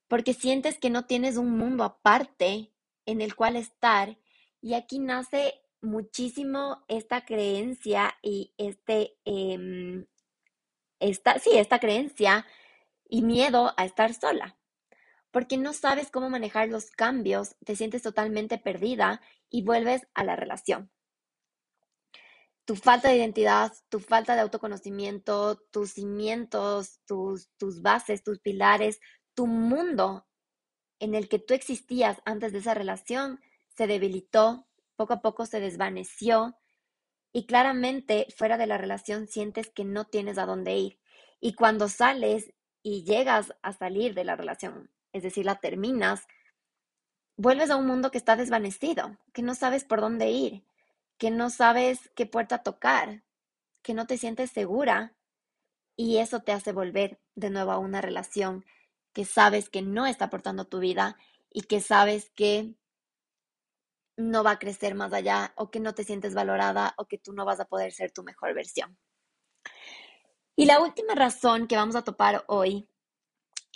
porque 0.08 0.36
sientes 0.36 0.78
que 0.78 0.92
no 0.92 1.06
tienes 1.06 1.38
un 1.38 1.58
mundo 1.58 1.84
aparte 1.84 2.72
en 3.08 3.22
el 3.22 3.36
cual 3.36 3.56
estar, 3.56 4.20
y 4.62 4.75
aquí 4.75 5.00
nace 5.00 5.56
muchísimo 5.82 6.86
esta 6.88 7.25
creencia 7.25 8.16
y 8.22 8.54
este, 8.58 9.18
em, 9.25 10.06
sí, 11.00 11.50
esta 11.54 11.80
creencia 11.80 12.46
y 13.10 13.24
miedo 13.24 13.74
a 13.75 13.86
estar 13.86 14.14
sola, 14.14 14.56
porque 15.32 15.58
no 15.58 15.74
sabes 15.74 16.12
cómo 16.12 16.30
manejar 16.30 16.70
los 16.70 16.92
cambios, 16.92 17.56
te 17.66 17.75
sientes 17.75 18.04
totalmente 18.04 18.60
perdida 18.60 19.20
y 19.50 19.64
vuelves 19.64 20.08
a 20.14 20.24
la 20.24 20.36
relación 20.36 20.92
tu 22.65 22.75
falta 22.75 23.10
de 23.10 23.17
identidad, 23.17 23.72
tu 23.89 24.00
falta 24.00 24.36
de 24.36 24.41
autoconocimiento, 24.41 25.57
tus 25.72 25.91
cimientos, 25.91 27.00
tus, 27.05 27.50
tus 27.57 27.81
bases, 27.81 28.24
tus 28.24 28.39
pilares, 28.39 29.00
tu 29.36 29.45
mundo 29.45 30.27
en 31.00 31.13
el 31.13 31.29
que 31.29 31.39
tú 31.39 31.53
existías 31.53 32.22
antes 32.25 32.51
de 32.51 32.60
esa 32.60 32.74
relación 32.74 33.39
se 33.67 33.86
debilitó, 33.86 34.67
poco 34.95 35.13
a 35.13 35.22
poco 35.22 35.45
se 35.45 35.60
desvaneció 35.60 36.57
y 37.31 37.45
claramente 37.45 38.27
fuera 38.36 38.57
de 38.57 38.65
la 38.65 38.77
relación 38.77 39.27
sientes 39.27 39.69
que 39.69 39.84
no 39.84 40.05
tienes 40.05 40.38
a 40.38 40.45
dónde 40.45 40.75
ir. 40.75 41.00
Y 41.39 41.53
cuando 41.53 41.88
sales 41.89 42.53
y 42.81 43.03
llegas 43.03 43.53
a 43.62 43.74
salir 43.74 44.15
de 44.15 44.24
la 44.24 44.36
relación, 44.36 44.89
es 45.12 45.22
decir, 45.22 45.45
la 45.45 45.55
terminas, 45.55 46.25
vuelves 47.36 47.69
a 47.69 47.75
un 47.75 47.86
mundo 47.86 48.10
que 48.10 48.17
está 48.17 48.36
desvanecido, 48.36 49.17
que 49.34 49.41
no 49.41 49.53
sabes 49.53 49.84
por 49.84 50.01
dónde 50.01 50.31
ir 50.31 50.65
que 51.17 51.31
no 51.31 51.50
sabes 51.50 52.12
qué 52.15 52.25
puerta 52.25 52.63
tocar, 52.63 53.24
que 53.81 53.93
no 53.93 54.07
te 54.07 54.17
sientes 54.17 54.51
segura 54.51 55.15
y 55.95 56.17
eso 56.17 56.41
te 56.41 56.51
hace 56.51 56.72
volver 56.72 57.19
de 57.36 57.50
nuevo 57.50 57.72
a 57.72 57.77
una 57.77 58.01
relación 58.01 58.65
que 59.13 59.25
sabes 59.25 59.69
que 59.69 59.81
no 59.81 60.05
está 60.05 60.25
aportando 60.25 60.65
tu 60.65 60.79
vida 60.79 61.17
y 61.50 61.62
que 61.62 61.79
sabes 61.79 62.29
que 62.36 62.75
no 64.17 64.43
va 64.43 64.51
a 64.51 64.60
crecer 64.60 64.95
más 64.95 65.13
allá 65.13 65.53
o 65.55 65.72
que 65.72 65.79
no 65.79 65.93
te 65.93 66.03
sientes 66.03 66.34
valorada 66.34 66.93
o 66.98 67.05
que 67.05 67.17
tú 67.17 67.34
no 67.34 67.45
vas 67.45 67.60
a 67.60 67.65
poder 67.65 67.91
ser 67.91 68.12
tu 68.12 68.24
mejor 68.24 68.53
versión. 68.53 68.98
Y 70.57 70.65
la 70.65 70.79
última 70.79 71.15
razón 71.15 71.67
que 71.67 71.75
vamos 71.75 71.95
a 71.95 72.03
topar 72.03 72.43
hoy 72.48 72.89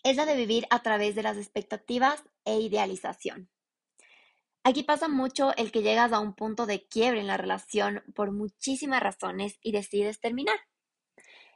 es 0.04 0.16
la 0.16 0.26
de 0.26 0.36
vivir 0.36 0.66
a 0.70 0.82
través 0.82 1.16
de 1.16 1.24
las 1.24 1.38
expectativas 1.38 2.24
e 2.46 2.60
idealización. 2.60 3.50
Aquí 4.64 4.84
pasa 4.84 5.08
mucho 5.08 5.56
el 5.56 5.72
que 5.72 5.82
llegas 5.82 6.12
a 6.12 6.20
un 6.20 6.34
punto 6.34 6.66
de 6.66 6.86
quiebre 6.88 7.22
en 7.22 7.28
la 7.28 7.38
relación 7.38 8.04
por 8.14 8.32
muchísimas 8.32 9.02
razones 9.02 9.58
y 9.62 9.72
decides 9.72 10.20
terminar. 10.20 10.58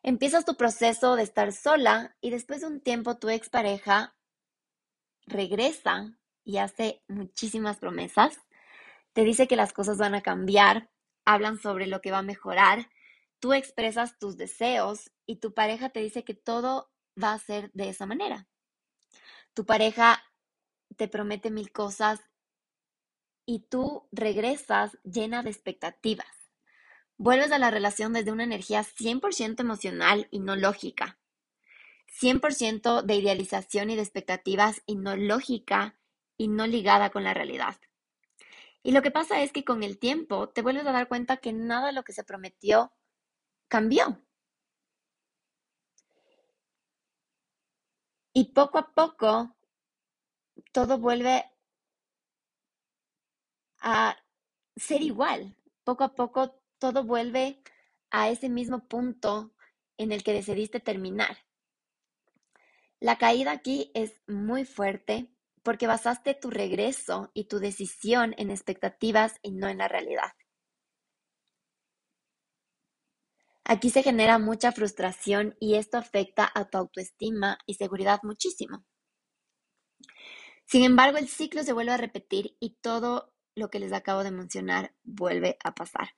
Empiezas 0.04 0.46
tu 0.46 0.56
proceso 0.56 1.16
de 1.16 1.24
estar 1.24 1.52
sola 1.52 2.16
y 2.22 2.30
después 2.30 2.62
de 2.62 2.68
un 2.68 2.82
tiempo 2.82 3.18
tu 3.18 3.30
expareja 3.30 4.16
regresa 5.26 6.18
y 6.44 6.58
hace 6.58 7.04
muchísimas 7.08 7.78
promesas. 7.78 8.40
Te 9.14 9.24
dice 9.24 9.48
que 9.48 9.56
las 9.56 9.74
cosas 9.74 9.98
van 9.98 10.16
a 10.16 10.22
cambiar, 10.22 10.90
hablan 11.26 11.58
sobre 11.58 11.88
lo 11.88 12.02
que 12.02 12.12
va 12.12 12.20
a 12.20 12.24
mejorar, 12.24 12.90
tú 13.40 13.54
expresas 13.54 14.18
tus 14.18 14.38
deseos 14.38 15.12
y 15.26 15.38
tu 15.38 15.54
pareja 15.54 15.90
te 15.90 16.00
dice 16.00 16.24
que 16.24 16.34
todo 16.34 16.92
va 17.22 17.34
a 17.34 17.40
ser 17.40 17.72
de 17.74 17.90
esa 17.90 18.06
manera. 18.06 18.48
Tu 19.54 19.66
pareja 19.66 20.24
te 20.98 21.08
promete 21.08 21.52
mil 21.52 21.72
cosas 21.72 22.20
y 23.46 23.60
tú 23.60 24.08
regresas 24.12 24.98
llena 25.04 25.44
de 25.44 25.50
expectativas. 25.50 26.28
Vuelves 27.18 27.52
a 27.52 27.60
la 27.60 27.72
relación 27.72 28.14
desde 28.14 28.32
una 28.32 28.44
energía 28.44 28.84
100% 28.84 29.60
emocional 29.62 30.28
y 30.32 30.40
no 30.40 30.56
lógica. 30.56 31.20
100% 32.22 33.02
de 33.04 33.16
idealización 33.16 33.90
y 33.90 33.96
de 33.96 34.02
expectativas 34.02 34.82
y 34.86 34.96
no 34.96 35.16
lógica 35.16 35.98
y 36.38 36.48
no 36.48 36.68
ligada 36.68 37.10
con 37.10 37.24
la 37.24 37.34
realidad. 37.34 37.78
Y 38.84 38.92
lo 38.92 39.02
que 39.02 39.12
pasa 39.12 39.42
es 39.42 39.52
que 39.52 39.64
con 39.64 39.82
el 39.84 39.98
tiempo 39.98 40.50
te 40.50 40.62
vuelves 40.62 40.86
a 40.86 40.92
dar 40.92 41.08
cuenta 41.08 41.38
que 41.38 41.54
nada 41.54 41.88
de 41.88 41.94
lo 41.94 42.04
que 42.04 42.14
se 42.14 42.24
prometió 42.24 42.92
cambió. 43.68 44.22
Y 48.34 48.52
poco 48.54 48.80
a 48.80 48.94
poco 48.94 49.56
todo 50.72 50.98
vuelve 50.98 51.46
a 53.84 54.18
ser 54.76 55.04
igual. 55.04 55.56
Poco 55.84 56.04
a 56.04 56.16
poco 56.16 56.60
todo 56.80 57.04
vuelve 57.04 57.62
a 58.10 58.30
ese 58.30 58.50
mismo 58.50 58.88
punto 58.88 59.54
en 59.98 60.12
el 60.12 60.24
que 60.24 60.34
decidiste 60.34 60.80
terminar. 60.80 61.38
La 63.00 63.18
caída 63.18 63.52
aquí 63.52 63.92
es 63.94 64.14
muy 64.28 64.66
fuerte 64.66 65.30
porque 65.62 65.88
basaste 65.88 66.34
tu 66.34 66.50
regreso 66.50 67.30
y 67.34 67.46
tu 67.46 67.60
decisión 67.60 68.34
en 68.38 68.50
expectativas 68.50 69.36
y 69.42 69.52
no 69.52 69.68
en 69.68 69.78
la 69.78 69.88
realidad. 69.88 70.32
Aquí 73.66 73.90
se 73.90 74.04
genera 74.04 74.40
mucha 74.40 74.72
frustración 74.72 75.56
y 75.60 75.76
esto 75.76 75.98
afecta 75.98 76.50
a 76.54 76.70
tu 76.70 76.78
autoestima 76.78 77.58
y 77.66 77.76
seguridad 77.76 78.20
muchísimo. 78.24 78.86
Sin 80.66 80.84
embargo, 80.84 81.18
el 81.18 81.28
ciclo 81.28 81.64
se 81.64 81.74
vuelve 81.74 81.92
a 81.92 81.98
repetir 81.98 82.58
y 82.60 82.78
todo 82.82 83.33
lo 83.56 83.70
que 83.70 83.80
les 83.80 83.94
acabo 83.94 84.24
de 84.24 84.32
mencionar 84.32 84.94
vuelve 85.04 85.58
a 85.64 85.74
pasar. 85.74 86.10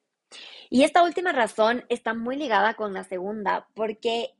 Y 0.69 0.83
esta 0.83 1.03
última 1.03 1.31
razón 1.31 1.85
está 1.89 2.13
muy 2.13 2.35
ligada 2.35 2.73
con 2.73 2.93
la 2.93 3.03
segunda, 3.03 3.67
porque 3.73 4.35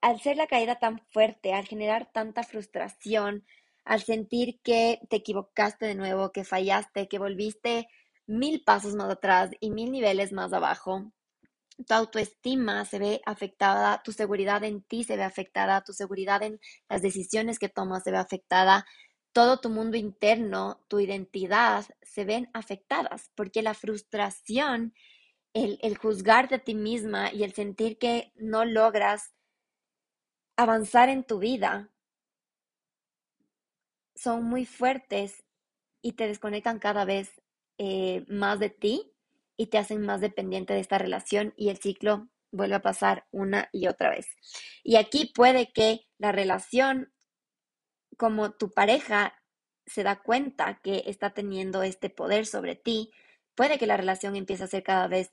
al 0.00 0.20
ser 0.20 0.36
la 0.36 0.46
caída 0.46 0.78
tan 0.78 1.00
fuerte, 1.10 1.52
al 1.54 1.66
generar 1.66 2.10
tanta 2.12 2.42
frustración, 2.42 3.44
al 3.84 4.02
sentir 4.02 4.60
que 4.62 5.00
te 5.08 5.16
equivocaste 5.16 5.86
de 5.86 5.94
nuevo, 5.94 6.32
que 6.32 6.44
fallaste, 6.44 7.08
que 7.08 7.18
volviste 7.18 7.88
mil 8.26 8.62
pasos 8.64 8.94
más 8.94 9.10
atrás 9.10 9.50
y 9.60 9.70
mil 9.70 9.90
niveles 9.90 10.32
más 10.32 10.52
abajo, 10.52 11.12
tu 11.86 11.94
autoestima 11.94 12.84
se 12.84 12.98
ve 12.98 13.20
afectada, 13.26 14.00
tu 14.02 14.12
seguridad 14.12 14.62
en 14.64 14.82
ti 14.82 15.04
se 15.04 15.16
ve 15.16 15.24
afectada, 15.24 15.82
tu 15.82 15.92
seguridad 15.92 16.42
en 16.42 16.60
las 16.88 17.02
decisiones 17.02 17.58
que 17.58 17.68
tomas 17.68 18.04
se 18.04 18.12
ve 18.12 18.18
afectada, 18.18 18.86
todo 19.34 19.58
tu 19.58 19.68
mundo 19.68 19.96
interno, 19.98 20.80
tu 20.88 21.00
identidad 21.00 21.84
se 22.02 22.24
ven 22.24 22.48
afectadas, 22.54 23.30
porque 23.34 23.62
la 23.62 23.74
frustración, 23.74 24.94
el, 25.52 25.78
el 25.82 25.98
juzgarte 25.98 26.54
a 26.54 26.58
ti 26.60 26.74
misma 26.74 27.32
y 27.32 27.42
el 27.42 27.52
sentir 27.52 27.98
que 27.98 28.32
no 28.36 28.64
logras 28.64 29.34
avanzar 30.56 31.08
en 31.08 31.24
tu 31.24 31.40
vida 31.40 31.90
son 34.14 34.44
muy 34.44 34.66
fuertes 34.66 35.44
y 36.00 36.12
te 36.12 36.28
desconectan 36.28 36.78
cada 36.78 37.04
vez 37.04 37.42
eh, 37.78 38.24
más 38.28 38.60
de 38.60 38.70
ti 38.70 39.12
y 39.56 39.66
te 39.66 39.78
hacen 39.78 40.02
más 40.02 40.20
dependiente 40.20 40.74
de 40.74 40.80
esta 40.80 40.98
relación 40.98 41.54
y 41.56 41.70
el 41.70 41.78
ciclo 41.78 42.28
vuelve 42.52 42.76
a 42.76 42.82
pasar 42.82 43.26
una 43.32 43.68
y 43.72 43.88
otra 43.88 44.10
vez. 44.10 44.28
Y 44.84 44.94
aquí 44.94 45.32
puede 45.34 45.72
que 45.72 46.06
la 46.18 46.30
relación 46.30 47.12
como 48.16 48.52
tu 48.52 48.70
pareja 48.70 49.34
se 49.86 50.02
da 50.02 50.16
cuenta 50.22 50.80
que 50.82 51.04
está 51.06 51.30
teniendo 51.30 51.82
este 51.82 52.10
poder 52.10 52.46
sobre 52.46 52.74
ti, 52.74 53.10
puede 53.54 53.78
que 53.78 53.86
la 53.86 53.96
relación 53.96 54.36
empiece 54.36 54.64
a 54.64 54.68
ser 54.68 54.82
cada 54.82 55.08
vez 55.08 55.32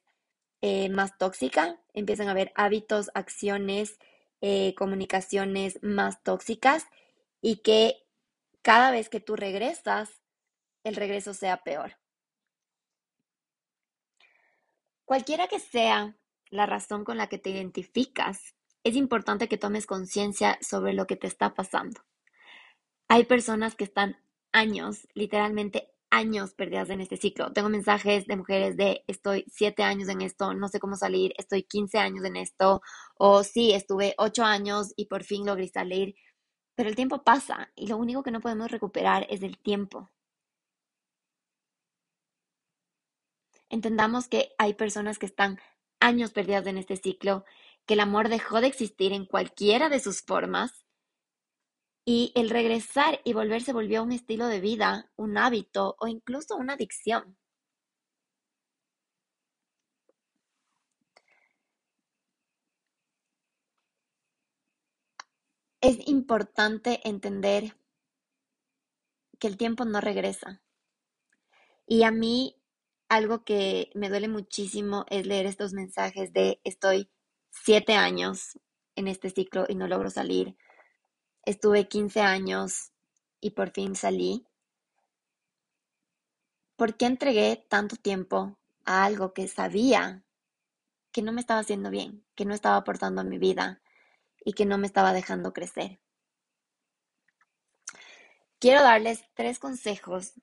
eh, 0.62 0.90
más 0.90 1.18
tóxica, 1.18 1.82
empiezan 1.94 2.28
a 2.28 2.32
haber 2.32 2.52
hábitos, 2.56 3.10
acciones, 3.14 3.98
eh, 4.42 4.76
comunicaciones 4.76 5.80
más 5.82 6.22
tóxicas 6.24 6.86
y 7.42 7.58
que 7.58 8.04
cada 8.62 8.92
vez 8.92 9.10
que 9.10 9.20
tú 9.20 9.36
regresas, 9.36 10.22
el 10.84 10.96
regreso 10.96 11.34
sea 11.34 11.64
peor. 11.64 11.98
Cualquiera 15.06 15.48
que 15.48 15.60
sea 15.60 16.16
la 16.50 16.66
razón 16.66 17.04
con 17.04 17.18
la 17.18 17.28
que 17.28 17.38
te 17.38 17.50
identificas, 17.50 18.56
es 18.84 18.96
importante 18.96 19.48
que 19.48 19.58
tomes 19.58 19.86
conciencia 19.86 20.58
sobre 20.62 20.94
lo 20.94 21.08
que 21.08 21.16
te 21.16 21.28
está 21.28 21.54
pasando. 21.54 22.02
Hay 23.14 23.26
personas 23.26 23.76
que 23.76 23.84
están 23.84 24.16
años, 24.54 25.06
literalmente 25.16 25.92
años 26.12 26.54
perdidas 26.54 26.90
en 26.92 27.02
este 27.02 27.18
ciclo. 27.18 27.52
Tengo 27.52 27.68
mensajes 27.68 28.26
de 28.26 28.38
mujeres 28.38 28.78
de 28.78 29.04
estoy 29.06 29.44
siete 29.52 29.84
años 29.84 30.08
en 30.08 30.22
esto, 30.22 30.54
no 30.54 30.70
sé 30.70 30.80
cómo 30.80 30.96
salir, 30.96 31.34
estoy 31.38 31.64
15 31.64 31.98
años 31.98 32.24
en 32.24 32.38
esto, 32.38 32.82
o 33.16 33.44
sí, 33.44 33.74
estuve 33.74 34.16
ocho 34.18 34.46
años 34.46 34.94
y 34.96 35.08
por 35.08 35.26
fin 35.26 35.46
logré 35.46 35.68
salir. 35.68 36.16
Pero 36.74 36.88
el 36.88 36.96
tiempo 36.96 37.22
pasa 37.22 37.70
y 37.76 37.88
lo 37.88 37.98
único 37.98 38.24
que 38.24 38.32
no 38.32 38.40
podemos 38.40 38.72
recuperar 38.72 39.28
es 39.30 39.44
el 39.44 39.58
tiempo. 39.58 40.10
Entendamos 43.68 44.30
que 44.30 44.54
hay 44.58 44.74
personas 44.76 45.20
que 45.20 45.26
están 45.26 45.60
años 46.00 46.32
perdidas 46.32 46.66
en 46.66 46.78
este 46.78 46.96
ciclo, 46.96 47.44
que 47.86 47.96
el 47.96 48.00
amor 48.00 48.30
dejó 48.30 48.62
de 48.62 48.68
existir 48.68 49.12
en 49.12 49.26
cualquiera 49.26 49.90
de 49.90 50.00
sus 50.00 50.22
formas 50.22 50.86
y 52.06 52.32
el 52.36 52.50
regresar 52.50 53.22
y 53.24 53.34
volver 53.34 53.62
se 53.62 53.74
volvió 53.74 54.04
un 54.04 54.12
estilo 54.12 54.48
de 54.48 54.60
vida, 54.60 55.12
un 55.16 55.38
hábito 55.38 55.96
o 56.00 56.08
incluso 56.08 56.56
una 56.58 56.74
adicción. 56.74 57.38
Es 65.80 66.08
importante 66.08 67.02
entender 67.04 67.76
que 69.40 69.48
el 69.48 69.58
tiempo 69.58 69.86
no 69.86 70.00
regresa. 70.00 70.62
Y 71.88 72.04
a 72.04 72.12
mí 72.12 72.56
algo 73.10 73.44
que 73.44 73.90
me 73.94 74.10
duele 74.10 74.28
muchísimo 74.28 75.06
es 75.10 75.26
leer 75.26 75.46
estos 75.46 75.74
mensajes 75.74 76.32
de 76.32 76.62
estoy 76.64 77.10
siete 77.50 77.94
años 77.94 78.58
en 78.96 79.08
este 79.08 79.30
ciclo 79.30 79.66
y 79.68 79.76
no 79.76 79.88
logro 79.88 80.10
salir 80.10 80.56
Estuve 81.44 81.88
15 81.88 82.22
años 82.22 82.92
y 83.40 83.52
por 83.52 83.72
fin 83.72 83.96
salí. 83.96 84.46
¿Por 86.76 86.96
qué 86.98 87.06
entregué 87.06 87.66
tanto 87.68 87.96
tiempo 87.96 88.60
a 88.86 89.04
algo 89.06 89.34
que 89.34 89.48
sabía 89.48 90.24
que 91.12 91.24
no 91.24 91.32
me 91.32 91.42
estaba 91.42 91.60
haciendo 91.60 91.90
bien, 91.90 92.24
que 92.36 92.46
no 92.46 92.54
estaba 92.54 92.78
aportando 92.78 93.22
a 93.22 93.24
mi 93.26 93.40
vida 93.40 93.82
y 94.46 94.54
que 94.54 94.66
no 94.66 94.78
me 94.78 94.86
estaba 94.86 95.14
dejando 95.14 95.52
crecer? 95.52 96.00
Quiero 98.60 98.84
darles 98.84 99.26
tres 99.34 99.58
consejos 99.58 100.34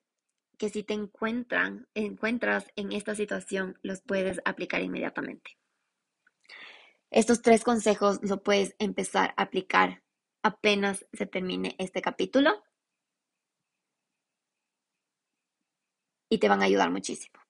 que 0.58 0.68
si 0.70 0.82
te 0.82 0.94
encuentran, 0.94 1.86
encuentras 1.94 2.66
en 2.74 2.90
esta 2.90 3.14
situación, 3.14 3.78
los 3.82 4.00
puedes 4.00 4.40
aplicar 4.44 4.82
inmediatamente. 4.82 5.56
Estos 7.10 7.40
tres 7.40 7.62
consejos 7.62 8.18
los 8.22 8.40
puedes 8.40 8.74
empezar 8.80 9.32
a 9.36 9.42
aplicar 9.42 10.02
apenas 10.42 11.06
se 11.12 11.26
termine 11.26 11.74
este 11.78 12.02
capítulo 12.02 12.62
y 16.30 16.38
te 16.38 16.48
van 16.48 16.62
a 16.62 16.66
ayudar 16.66 16.90
muchísimo. 16.90 17.40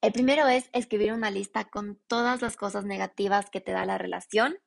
El 0.00 0.12
primero 0.12 0.48
es 0.48 0.68
escribir 0.72 1.12
una 1.12 1.30
lista 1.30 1.64
con 1.64 2.00
todas 2.08 2.42
las 2.42 2.56
cosas 2.56 2.84
negativas 2.84 3.50
que 3.50 3.60
te 3.60 3.72
da 3.72 3.86
la 3.86 3.98
relación 3.98 4.58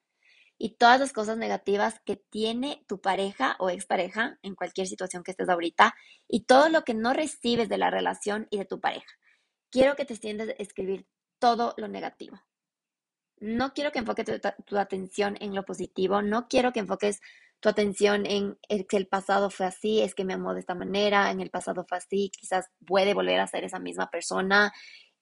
y 0.57 0.77
todas 0.77 0.99
las 0.99 1.11
cosas 1.11 1.37
negativas 1.37 1.99
que 2.05 2.15
tiene 2.15 2.85
tu 2.87 3.01
pareja 3.01 3.57
o 3.59 3.69
expareja 3.69 4.39
en 4.41 4.55
cualquier 4.55 4.87
situación 4.87 5.23
que 5.23 5.31
estés 5.31 5.49
ahorita 5.49 5.93
y 6.27 6.45
todo 6.45 6.69
lo 6.69 6.83
que 6.83 6.93
no 6.93 7.13
recibes 7.13 7.67
de 7.67 7.77
la 7.77 7.89
relación 7.89 8.47
y 8.49 8.59
de 8.59 8.65
tu 8.65 8.79
pareja. 8.79 9.11
Quiero 9.69 9.95
que 9.97 10.05
te 10.05 10.15
sientes 10.15 10.49
a 10.49 10.53
escribir 10.53 11.05
todo 11.39 11.73
lo 11.77 11.89
negativo. 11.89 12.39
No 13.45 13.73
quiero 13.73 13.91
que 13.91 13.99
enfoques 13.99 14.25
tu, 14.65 14.77
atención 14.79 15.37
en 15.39 15.53
lo 15.53 15.63
positivo, 15.65 16.23
no 16.23 16.47
quiero 16.47 16.73
que 16.73 16.79
enfoques 16.79 17.21
tu 17.59 17.69
atención 17.69 18.25
en 18.25 18.57
que 18.67 18.97
el 18.97 19.05
pasado 19.05 19.51
fue 19.51 19.67
así, 19.67 20.01
es 20.01 20.15
que 20.15 20.25
me 20.25 20.33
amó 20.33 20.55
de 20.55 20.61
esta 20.61 20.73
manera, 20.73 21.29
en 21.29 21.41
el 21.41 21.51
pasado 21.51 21.85
fue 21.87 21.99
así, 21.99 22.31
quizás 22.35 22.65
puede 22.87 23.13
volver 23.13 23.39
a 23.39 23.45
ser 23.45 23.63
esa 23.63 23.77
misma 23.77 24.09
persona. 24.09 24.73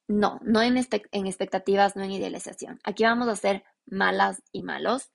No, 0.08 0.40
no 0.42 0.62
en, 0.62 0.78
en 0.78 1.28
expectativas, 1.28 1.98
no 1.98 2.04
en 2.04 2.12
idealización. 2.12 2.80
Aquí 2.86 3.04
vamos 3.04 3.28
a 3.28 3.36
ser 3.36 3.66
malas 3.86 4.42
y 4.54 4.64
malos 4.64 5.12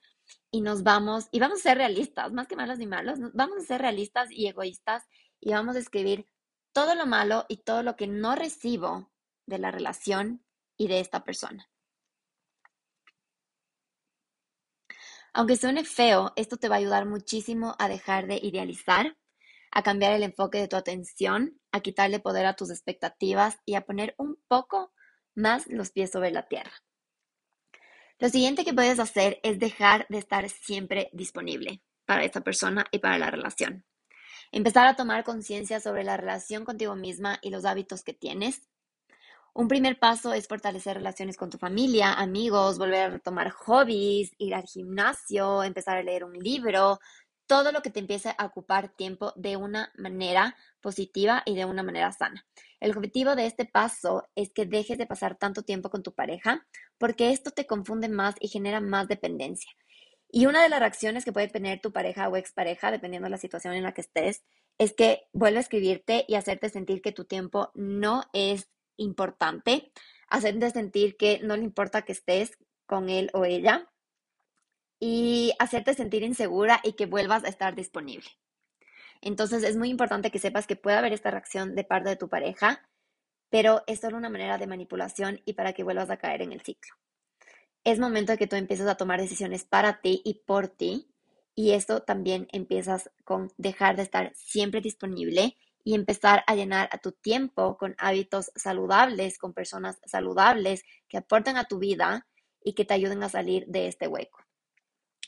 y 0.50 0.60
nos 0.60 0.82
vamos, 0.82 1.28
y 1.32 1.40
vamos 1.40 1.60
a 1.60 1.62
ser 1.62 1.78
realistas, 1.78 2.30
más 2.34 2.46
que 2.46 2.56
malos 2.56 2.78
ni 2.78 2.86
malos, 2.86 3.18
vamos 3.32 3.56
a 3.56 3.66
ser 3.66 3.80
realistas 3.80 4.30
y 4.30 4.48
egoístas 4.48 5.04
y 5.40 5.52
vamos 5.52 5.76
a 5.76 5.78
escribir 5.78 6.26
todo 6.74 6.94
lo 6.94 7.06
malo 7.06 7.46
y 7.48 7.62
todo 7.62 7.82
lo 7.82 7.96
que 7.96 8.06
no 8.06 8.34
recibo 8.36 9.10
de 9.46 9.58
la 9.58 9.70
relación 9.70 10.44
y 10.76 10.88
de 10.88 11.00
esta 11.00 11.24
persona. 11.24 11.70
Aunque 15.32 15.56
suene 15.56 15.84
feo, 15.84 16.32
esto 16.36 16.56
te 16.56 16.68
va 16.68 16.76
a 16.76 16.78
ayudar 16.78 17.06
muchísimo 17.06 17.76
a 17.78 17.88
dejar 17.88 18.26
de 18.26 18.40
idealizar, 18.42 19.16
a 19.70 19.82
cambiar 19.82 20.12
el 20.12 20.22
enfoque 20.22 20.58
de 20.58 20.68
tu 20.68 20.76
atención, 20.76 21.60
a 21.72 21.80
quitarle 21.80 22.20
poder 22.20 22.46
a 22.46 22.56
tus 22.56 22.70
expectativas 22.70 23.58
y 23.64 23.74
a 23.74 23.82
poner 23.82 24.14
un 24.18 24.38
poco 24.48 24.92
más 25.34 25.66
los 25.68 25.90
pies 25.90 26.10
sobre 26.10 26.30
la 26.30 26.48
tierra. 26.48 26.72
Lo 28.18 28.28
siguiente 28.28 28.64
que 28.64 28.74
puedes 28.74 28.98
hacer 28.98 29.38
es 29.44 29.60
dejar 29.60 30.06
de 30.08 30.18
estar 30.18 30.48
siempre 30.48 31.08
disponible 31.12 31.82
para 32.04 32.24
esta 32.24 32.40
persona 32.40 32.84
y 32.90 32.98
para 32.98 33.18
la 33.18 33.30
relación. 33.30 33.84
Empezar 34.50 34.86
a 34.86 34.96
tomar 34.96 35.24
conciencia 35.24 35.78
sobre 35.78 36.04
la 36.04 36.16
relación 36.16 36.64
contigo 36.64 36.96
misma 36.96 37.38
y 37.42 37.50
los 37.50 37.64
hábitos 37.64 38.02
que 38.02 38.14
tienes. 38.14 38.68
Un 39.58 39.66
primer 39.66 39.98
paso 39.98 40.34
es 40.34 40.46
fortalecer 40.46 40.98
relaciones 40.98 41.36
con 41.36 41.50
tu 41.50 41.58
familia, 41.58 42.12
amigos, 42.12 42.78
volver 42.78 43.00
a 43.00 43.10
retomar 43.10 43.50
hobbies, 43.50 44.30
ir 44.38 44.54
al 44.54 44.62
gimnasio, 44.62 45.64
empezar 45.64 45.96
a 45.96 46.02
leer 46.04 46.22
un 46.22 46.38
libro, 46.38 47.00
todo 47.48 47.72
lo 47.72 47.82
que 47.82 47.90
te 47.90 47.98
empiece 47.98 48.32
a 48.38 48.46
ocupar 48.46 48.90
tiempo 48.90 49.32
de 49.34 49.56
una 49.56 49.90
manera 49.96 50.54
positiva 50.80 51.42
y 51.44 51.56
de 51.56 51.64
una 51.64 51.82
manera 51.82 52.12
sana. 52.12 52.46
El 52.78 52.96
objetivo 52.96 53.34
de 53.34 53.46
este 53.46 53.64
paso 53.64 54.28
es 54.36 54.52
que 54.52 54.64
dejes 54.64 54.96
de 54.96 55.08
pasar 55.08 55.36
tanto 55.36 55.64
tiempo 55.64 55.90
con 55.90 56.04
tu 56.04 56.14
pareja 56.14 56.64
porque 56.96 57.32
esto 57.32 57.50
te 57.50 57.66
confunde 57.66 58.08
más 58.08 58.36
y 58.38 58.46
genera 58.46 58.80
más 58.80 59.08
dependencia. 59.08 59.72
Y 60.30 60.46
una 60.46 60.62
de 60.62 60.68
las 60.68 60.78
reacciones 60.78 61.24
que 61.24 61.32
puede 61.32 61.48
tener 61.48 61.80
tu 61.80 61.90
pareja 61.90 62.28
o 62.28 62.36
expareja, 62.36 62.92
dependiendo 62.92 63.26
de 63.26 63.30
la 63.30 63.38
situación 63.38 63.74
en 63.74 63.82
la 63.82 63.92
que 63.92 64.02
estés, 64.02 64.44
es 64.78 64.92
que 64.92 65.22
vuelve 65.32 65.58
a 65.58 65.62
escribirte 65.62 66.24
y 66.28 66.36
hacerte 66.36 66.68
sentir 66.68 67.02
que 67.02 67.10
tu 67.10 67.24
tiempo 67.24 67.72
no 67.74 68.22
es 68.32 68.68
importante, 68.98 69.90
hacerte 70.28 70.70
sentir 70.70 71.16
que 71.16 71.40
no 71.42 71.56
le 71.56 71.64
importa 71.64 72.02
que 72.02 72.12
estés 72.12 72.58
con 72.86 73.08
él 73.08 73.30
o 73.32 73.44
ella 73.44 73.90
y 75.00 75.52
hacerte 75.58 75.94
sentir 75.94 76.22
insegura 76.22 76.80
y 76.82 76.92
que 76.92 77.06
vuelvas 77.06 77.44
a 77.44 77.48
estar 77.48 77.74
disponible. 77.74 78.28
Entonces 79.20 79.64
es 79.64 79.76
muy 79.76 79.88
importante 79.88 80.30
que 80.30 80.38
sepas 80.38 80.66
que 80.66 80.76
puede 80.76 80.96
haber 80.96 81.12
esta 81.12 81.30
reacción 81.30 81.74
de 81.74 81.84
parte 81.84 82.10
de 82.10 82.16
tu 82.16 82.28
pareja, 82.28 82.88
pero 83.50 83.82
es 83.86 84.00
solo 84.00 84.16
una 84.16 84.30
manera 84.30 84.58
de 84.58 84.66
manipulación 84.66 85.40
y 85.44 85.54
para 85.54 85.72
que 85.72 85.84
vuelvas 85.84 86.10
a 86.10 86.18
caer 86.18 86.42
en 86.42 86.52
el 86.52 86.60
ciclo. 86.60 86.94
Es 87.84 87.98
momento 87.98 88.32
de 88.32 88.38
que 88.38 88.46
tú 88.46 88.56
empieces 88.56 88.86
a 88.86 88.96
tomar 88.96 89.20
decisiones 89.20 89.64
para 89.64 90.00
ti 90.00 90.20
y 90.24 90.42
por 90.44 90.68
ti, 90.68 91.08
y 91.54 91.72
esto 91.72 92.02
también 92.02 92.46
empiezas 92.52 93.10
con 93.24 93.50
dejar 93.56 93.96
de 93.96 94.02
estar 94.02 94.32
siempre 94.34 94.80
disponible 94.80 95.56
y 95.88 95.94
empezar 95.94 96.44
a 96.46 96.54
llenar 96.54 96.90
a 96.92 96.98
tu 96.98 97.12
tiempo 97.12 97.78
con 97.78 97.94
hábitos 97.96 98.52
saludables, 98.54 99.38
con 99.38 99.54
personas 99.54 99.98
saludables 100.04 100.82
que 101.08 101.16
aporten 101.16 101.56
a 101.56 101.64
tu 101.64 101.78
vida 101.78 102.26
y 102.62 102.74
que 102.74 102.84
te 102.84 102.92
ayuden 102.92 103.22
a 103.22 103.30
salir 103.30 103.64
de 103.68 103.88
este 103.88 104.06
hueco. 104.06 104.44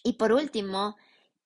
Y 0.05 0.19
por 0.19 0.35
último, 0.35 0.99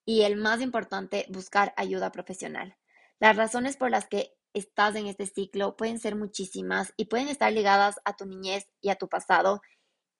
y 0.03 0.23
el 0.23 0.35
más 0.35 0.59
importante, 0.59 1.27
buscar 1.29 1.73
ayuda 1.77 2.11
profesional. 2.11 2.75
Las 3.17 3.37
razones 3.37 3.77
por 3.77 3.89
las 3.89 4.05
que 4.05 4.35
estás 4.53 4.97
en 4.97 5.07
este 5.07 5.27
ciclo 5.27 5.77
pueden 5.77 5.97
ser 5.97 6.17
muchísimas 6.17 6.93
y 6.97 7.05
pueden 7.05 7.29
estar 7.29 7.53
ligadas 7.53 8.01
a 8.03 8.17
tu 8.17 8.25
niñez 8.25 8.67
y 8.81 8.89
a 8.89 8.95
tu 8.95 9.07
pasado 9.07 9.61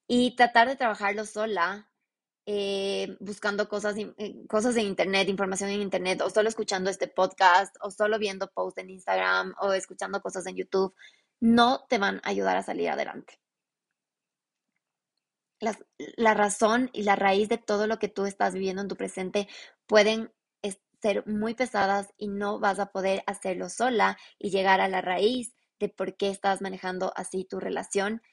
y 0.08 0.38
tratar 0.38 0.70
de 0.70 0.78
trabajarlo 0.78 1.26
sola, 1.26 1.92
eh, 2.46 3.18
buscando 3.20 3.68
cosas, 3.70 3.96
eh, 3.98 4.46
cosas 4.48 4.76
en 4.78 4.88
internet, 4.88 5.30
información 5.30 5.70
en 5.70 5.82
internet, 5.82 6.22
o 6.22 6.30
solo 6.30 6.50
escuchando 6.50 6.90
este 6.90 7.08
podcast, 7.08 7.76
o 7.82 7.92
solo 7.92 8.20
viendo 8.20 8.50
posts 8.52 8.82
en 8.82 8.90
Instagram, 8.90 9.56
o 9.60 9.74
escuchando 9.74 10.22
cosas 10.22 10.46
en 10.48 10.56
YouTube, 10.56 10.94
no 11.40 11.86
te 11.90 11.98
van 11.98 12.22
a 12.24 12.30
ayudar 12.30 12.58
a 12.58 12.64
salir 12.64 12.90
adelante 12.90 13.40
la 15.98 16.34
razón 16.36 16.92
y 16.94 17.04
la 17.04 17.16
raíz 17.16 17.50
de 17.50 17.58
todo 17.58 17.88
lo 17.88 17.98
que 17.98 18.08
tú 18.08 18.26
estás 18.26 18.54
viviendo 18.54 18.84
en 18.84 18.88
tu 18.88 18.96
presente 18.96 19.48
pueden 19.88 20.32
ser 21.06 21.26
muy 21.28 21.54
pesadas 21.54 22.14
y 22.18 22.28
no 22.28 22.60
vas 22.60 22.80
a 22.80 22.88
poder 22.88 23.24
hacerlo 23.28 23.70
sola 23.70 24.18
y 24.40 24.50
llegar 24.50 24.82
a 24.82 24.88
la 24.88 25.02
raíz 25.02 25.54
de 25.80 25.88
por 25.90 26.18
qué 26.18 26.30
estás 26.30 26.62
manejando 26.62 27.14
así 27.16 27.46
tu 27.46 27.60
relación, 27.60 28.24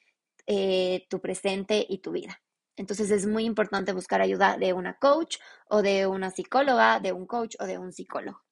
eh, 0.47 1.07
tu 1.11 1.21
presente 1.21 1.85
y 1.87 1.99
tu 1.99 2.13
vida. 2.13 2.41
Entonces 2.77 3.11
es 3.11 3.27
muy 3.27 3.45
importante 3.45 3.93
buscar 3.93 4.21
ayuda 4.21 4.57
de 4.57 4.73
una 4.73 4.95
coach 4.95 5.39
o 5.69 5.83
de 5.83 6.07
una 6.07 6.31
psicóloga, 6.31 7.01
de 7.01 7.13
un 7.13 7.27
coach 7.27 7.57
o 7.61 7.67
de 7.67 7.79
un 7.79 7.93
psicólogo. 7.93 8.43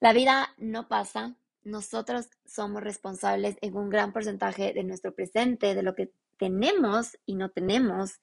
La 0.00 0.12
vida 0.12 0.54
no 0.58 0.88
pasa. 0.88 1.36
Nosotros 1.64 2.28
somos 2.46 2.82
responsables 2.82 3.56
en 3.60 3.76
un 3.76 3.90
gran 3.90 4.12
porcentaje 4.12 4.72
de 4.72 4.84
nuestro 4.84 5.14
presente, 5.14 5.74
de 5.74 5.82
lo 5.82 5.94
que 5.94 6.12
tenemos 6.38 7.18
y 7.26 7.34
no 7.34 7.50
tenemos, 7.50 8.20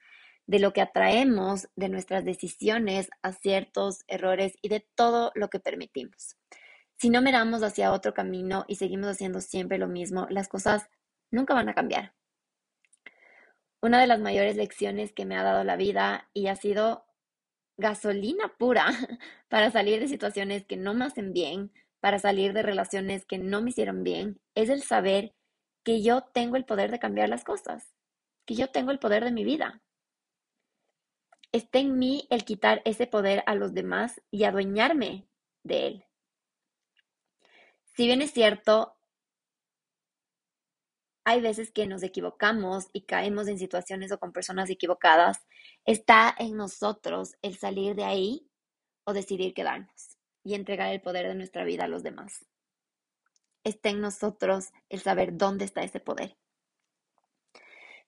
de 0.48 0.60
lo 0.60 0.74
que 0.74 0.82
atraemos, 0.82 1.68
de 1.76 1.90
nuestras 1.90 2.24
decisiones, 2.24 3.10
aciertos, 3.22 4.04
errores 4.08 4.54
y 4.62 4.70
de 4.70 4.88
todo 4.96 5.32
lo 5.36 5.50
que 5.50 5.60
permitimos. 5.60 6.38
Si 6.98 7.10
no 7.10 7.22
miramos 7.22 7.62
hacia 7.62 7.92
otro 7.92 8.14
camino 8.14 8.64
y 8.68 8.76
seguimos 8.76 9.10
haciendo 9.10 9.42
siempre 9.42 9.78
lo 9.78 9.88
mismo, 9.88 10.28
las 10.30 10.48
cosas 10.48 10.88
nunca 11.30 11.54
van 11.54 11.68
a 11.68 11.74
cambiar. 11.74 12.14
Una 13.82 14.00
de 14.00 14.08
las 14.08 14.20
mayores 14.20 14.56
lecciones 14.56 15.14
que 15.14 15.26
me 15.26 15.38
ha 15.38 15.44
dado 15.44 15.64
la 15.64 15.76
vida 15.76 16.30
y 16.34 16.48
ha 16.48 16.56
sido 16.56 17.06
gasolina 17.78 18.54
pura 18.58 18.88
para 19.50 19.72
salir 19.72 20.00
de 20.00 20.08
situaciones 20.08 20.66
que 20.66 20.78
no 20.78 20.94
me 20.94 21.06
hacen 21.06 21.34
bien, 21.34 21.72
para 22.00 22.20
salir 22.20 22.54
de 22.54 22.64
relaciones 22.64 23.26
que 23.26 23.38
no 23.38 23.62
me 23.62 23.72
hicieron 23.72 24.04
bien, 24.04 24.40
es 24.56 24.70
el 24.70 24.82
saber 24.82 25.34
que 25.84 26.02
yo 26.02 26.22
tengo 26.22 26.56
el 26.56 26.66
poder 26.66 26.92
de 26.92 27.00
cambiar 27.00 27.30
las 27.30 27.44
cosas 27.44 27.96
que 28.46 28.56
yo 28.56 28.70
tengo 28.70 28.92
el 28.92 29.00
poder 29.00 29.24
de 29.24 29.32
mi 29.32 29.44
vida. 29.44 29.82
Está 31.52 31.80
en 31.80 31.98
mí 31.98 32.28
el 32.30 32.46
quitar 32.46 32.82
ese 32.86 33.08
poder 33.08 33.44
a 33.48 33.56
los 33.56 33.74
demás 33.74 34.22
y 34.30 34.44
adueñarme 34.44 35.28
de 35.64 35.88
él. 35.88 36.06
Si 37.96 38.06
bien 38.06 38.22
es 38.22 38.32
cierto, 38.32 38.95
hay 41.26 41.42
veces 41.42 41.72
que 41.72 41.88
nos 41.88 42.04
equivocamos 42.04 42.86
y 42.94 43.02
caemos 43.02 43.48
en 43.48 43.58
situaciones 43.58 44.12
o 44.12 44.20
con 44.20 44.32
personas 44.32 44.70
equivocadas, 44.70 45.40
está 45.84 46.34
en 46.38 46.56
nosotros 46.56 47.34
el 47.42 47.58
salir 47.58 47.96
de 47.96 48.04
ahí 48.04 48.48
o 49.06 49.14
decidir 49.14 49.56
quedarnos 49.56 50.18
y 50.44 50.54
entregar 50.54 50.94
el 50.94 51.02
poder 51.02 51.28
de 51.28 51.34
nuestra 51.34 51.64
vida 51.64 51.86
a 51.86 51.88
los 51.88 52.04
demás. 52.04 52.46
Está 53.64 53.90
en 53.90 54.02
nosotros 54.02 54.70
el 54.90 55.02
saber 55.02 55.36
dónde 55.36 55.66
está 55.66 55.82
ese 55.84 56.00
poder. 56.00 56.38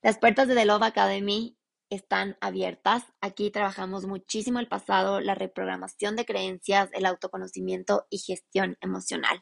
Las 0.04 0.20
puertas 0.20 0.48
de 0.48 0.54
The 0.54 0.66
Love 0.66 0.84
Academy 0.84 1.58
están 1.90 2.38
abiertas. 2.40 3.04
Aquí 3.20 3.50
trabajamos 3.50 4.06
muchísimo 4.06 4.60
el 4.60 4.68
pasado, 4.68 5.22
la 5.22 5.34
reprogramación 5.34 6.16
de 6.16 6.26
creencias, 6.26 6.92
el 6.94 7.08
autoconocimiento 7.08 8.06
y 8.12 8.20
gestión 8.20 8.78
emocional. 8.80 9.42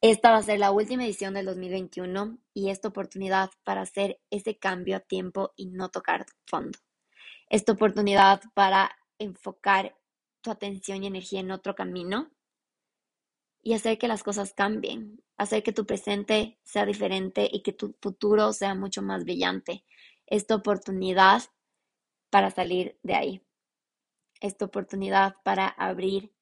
Esta 0.00 0.30
va 0.30 0.36
a 0.36 0.42
ser 0.44 0.60
la 0.60 0.70
última 0.70 1.04
edición 1.04 1.34
del 1.34 1.46
2021 1.46 2.38
y 2.54 2.70
esta 2.70 2.86
oportunidad 2.86 3.50
para 3.64 3.80
hacer 3.80 4.20
ese 4.30 4.56
cambio 4.56 4.96
a 4.96 5.00
tiempo 5.00 5.52
y 5.56 5.66
no 5.66 5.88
tocar 5.88 6.24
fondo. 6.46 6.78
Esta 7.50 7.72
oportunidad 7.72 8.40
para 8.54 8.96
enfocar 9.18 9.98
tu 10.40 10.52
atención 10.52 11.02
y 11.02 11.08
energía 11.08 11.40
en 11.40 11.50
otro 11.50 11.74
camino 11.74 12.30
y 13.60 13.74
hacer 13.74 13.98
que 13.98 14.06
las 14.06 14.22
cosas 14.22 14.54
cambien, 14.54 15.20
hacer 15.36 15.64
que 15.64 15.72
tu 15.72 15.84
presente 15.84 16.60
sea 16.62 16.86
diferente 16.86 17.48
y 17.50 17.62
que 17.64 17.72
tu 17.72 17.96
futuro 18.00 18.52
sea 18.52 18.76
mucho 18.76 19.02
más 19.02 19.24
brillante. 19.24 19.84
Esta 20.26 20.54
oportunidad 20.54 21.42
para 22.30 22.52
salir 22.52 23.00
de 23.02 23.14
ahí. 23.16 23.42
Esta 24.40 24.66
oportunidad 24.66 25.34
para 25.42 25.66
abrir 25.66 26.32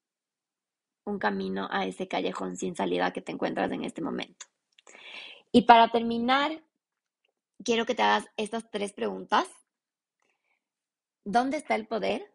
un 1.07 1.19
camino 1.19 1.69
a 1.71 1.87
ese 1.87 2.09
callejón 2.09 2.57
sin 2.57 2.77
salida 2.77 3.13
que 3.13 3.23
te 3.23 3.33
encuentras 3.33 3.71
en 3.71 3.85
este 3.85 4.03
momento. 4.03 4.47
Y 5.53 5.63
para 5.63 5.91
terminar, 5.91 6.63
quiero 7.65 7.87
que 7.87 7.95
te 7.95 8.03
hagas 8.03 8.29
estas 8.37 8.71
tres 8.71 8.93
preguntas. 8.93 9.49
¿Dónde 11.25 11.57
está 11.57 11.77
el 11.77 11.87
poder? 11.87 12.35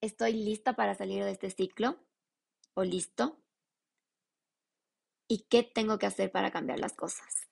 ¿Estoy 0.00 0.34
lista 0.34 0.74
para 0.74 0.94
salir 0.94 1.24
de 1.24 1.30
este 1.30 1.50
ciclo? 1.50 1.96
¿O 2.74 2.84
listo? 2.84 3.38
¿Y 5.28 5.46
qué 5.48 5.62
tengo 5.62 5.98
que 5.98 6.06
hacer 6.06 6.30
para 6.30 6.50
cambiar 6.50 6.80
las 6.80 6.92
cosas? 6.92 7.48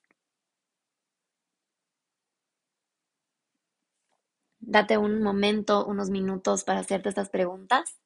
Date 4.58 4.98
un 4.98 5.22
momento, 5.22 5.86
unos 5.86 6.10
minutos 6.10 6.64
para 6.64 6.80
hacerte 6.80 7.08
estas 7.08 7.30
preguntas 7.30 8.01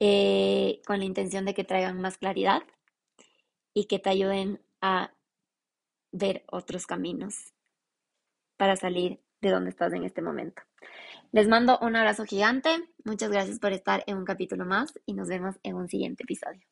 eh, 0.00 0.80
con 0.86 0.98
la 0.98 1.04
intención 1.04 1.44
de 1.44 1.54
que 1.54 1.64
traigan 1.64 2.00
más 2.00 2.18
claridad 2.18 2.62
y 3.74 3.84
que 3.84 3.98
te 3.98 4.10
ayuden 4.10 4.60
a 4.80 5.12
ver 6.10 6.42
otros 6.48 6.86
caminos 6.86 7.52
para 8.56 8.76
salir 8.76 9.20
de 9.40 9.50
donde 9.50 9.70
estás 9.70 9.92
en 9.92 10.04
este 10.04 10.22
momento. 10.22 10.62
Les 11.32 11.48
mando 11.48 11.78
un 11.80 11.96
abrazo 11.96 12.24
gigante, 12.24 12.70
muchas 13.04 13.30
gracias 13.30 13.58
por 13.58 13.72
estar 13.72 14.02
en 14.06 14.16
un 14.16 14.24
capítulo 14.24 14.66
más 14.66 14.98
y 15.06 15.12
nos 15.12 15.28
vemos 15.28 15.56
en 15.62 15.76
un 15.76 15.88
siguiente 15.88 16.24
episodio. 16.24 16.69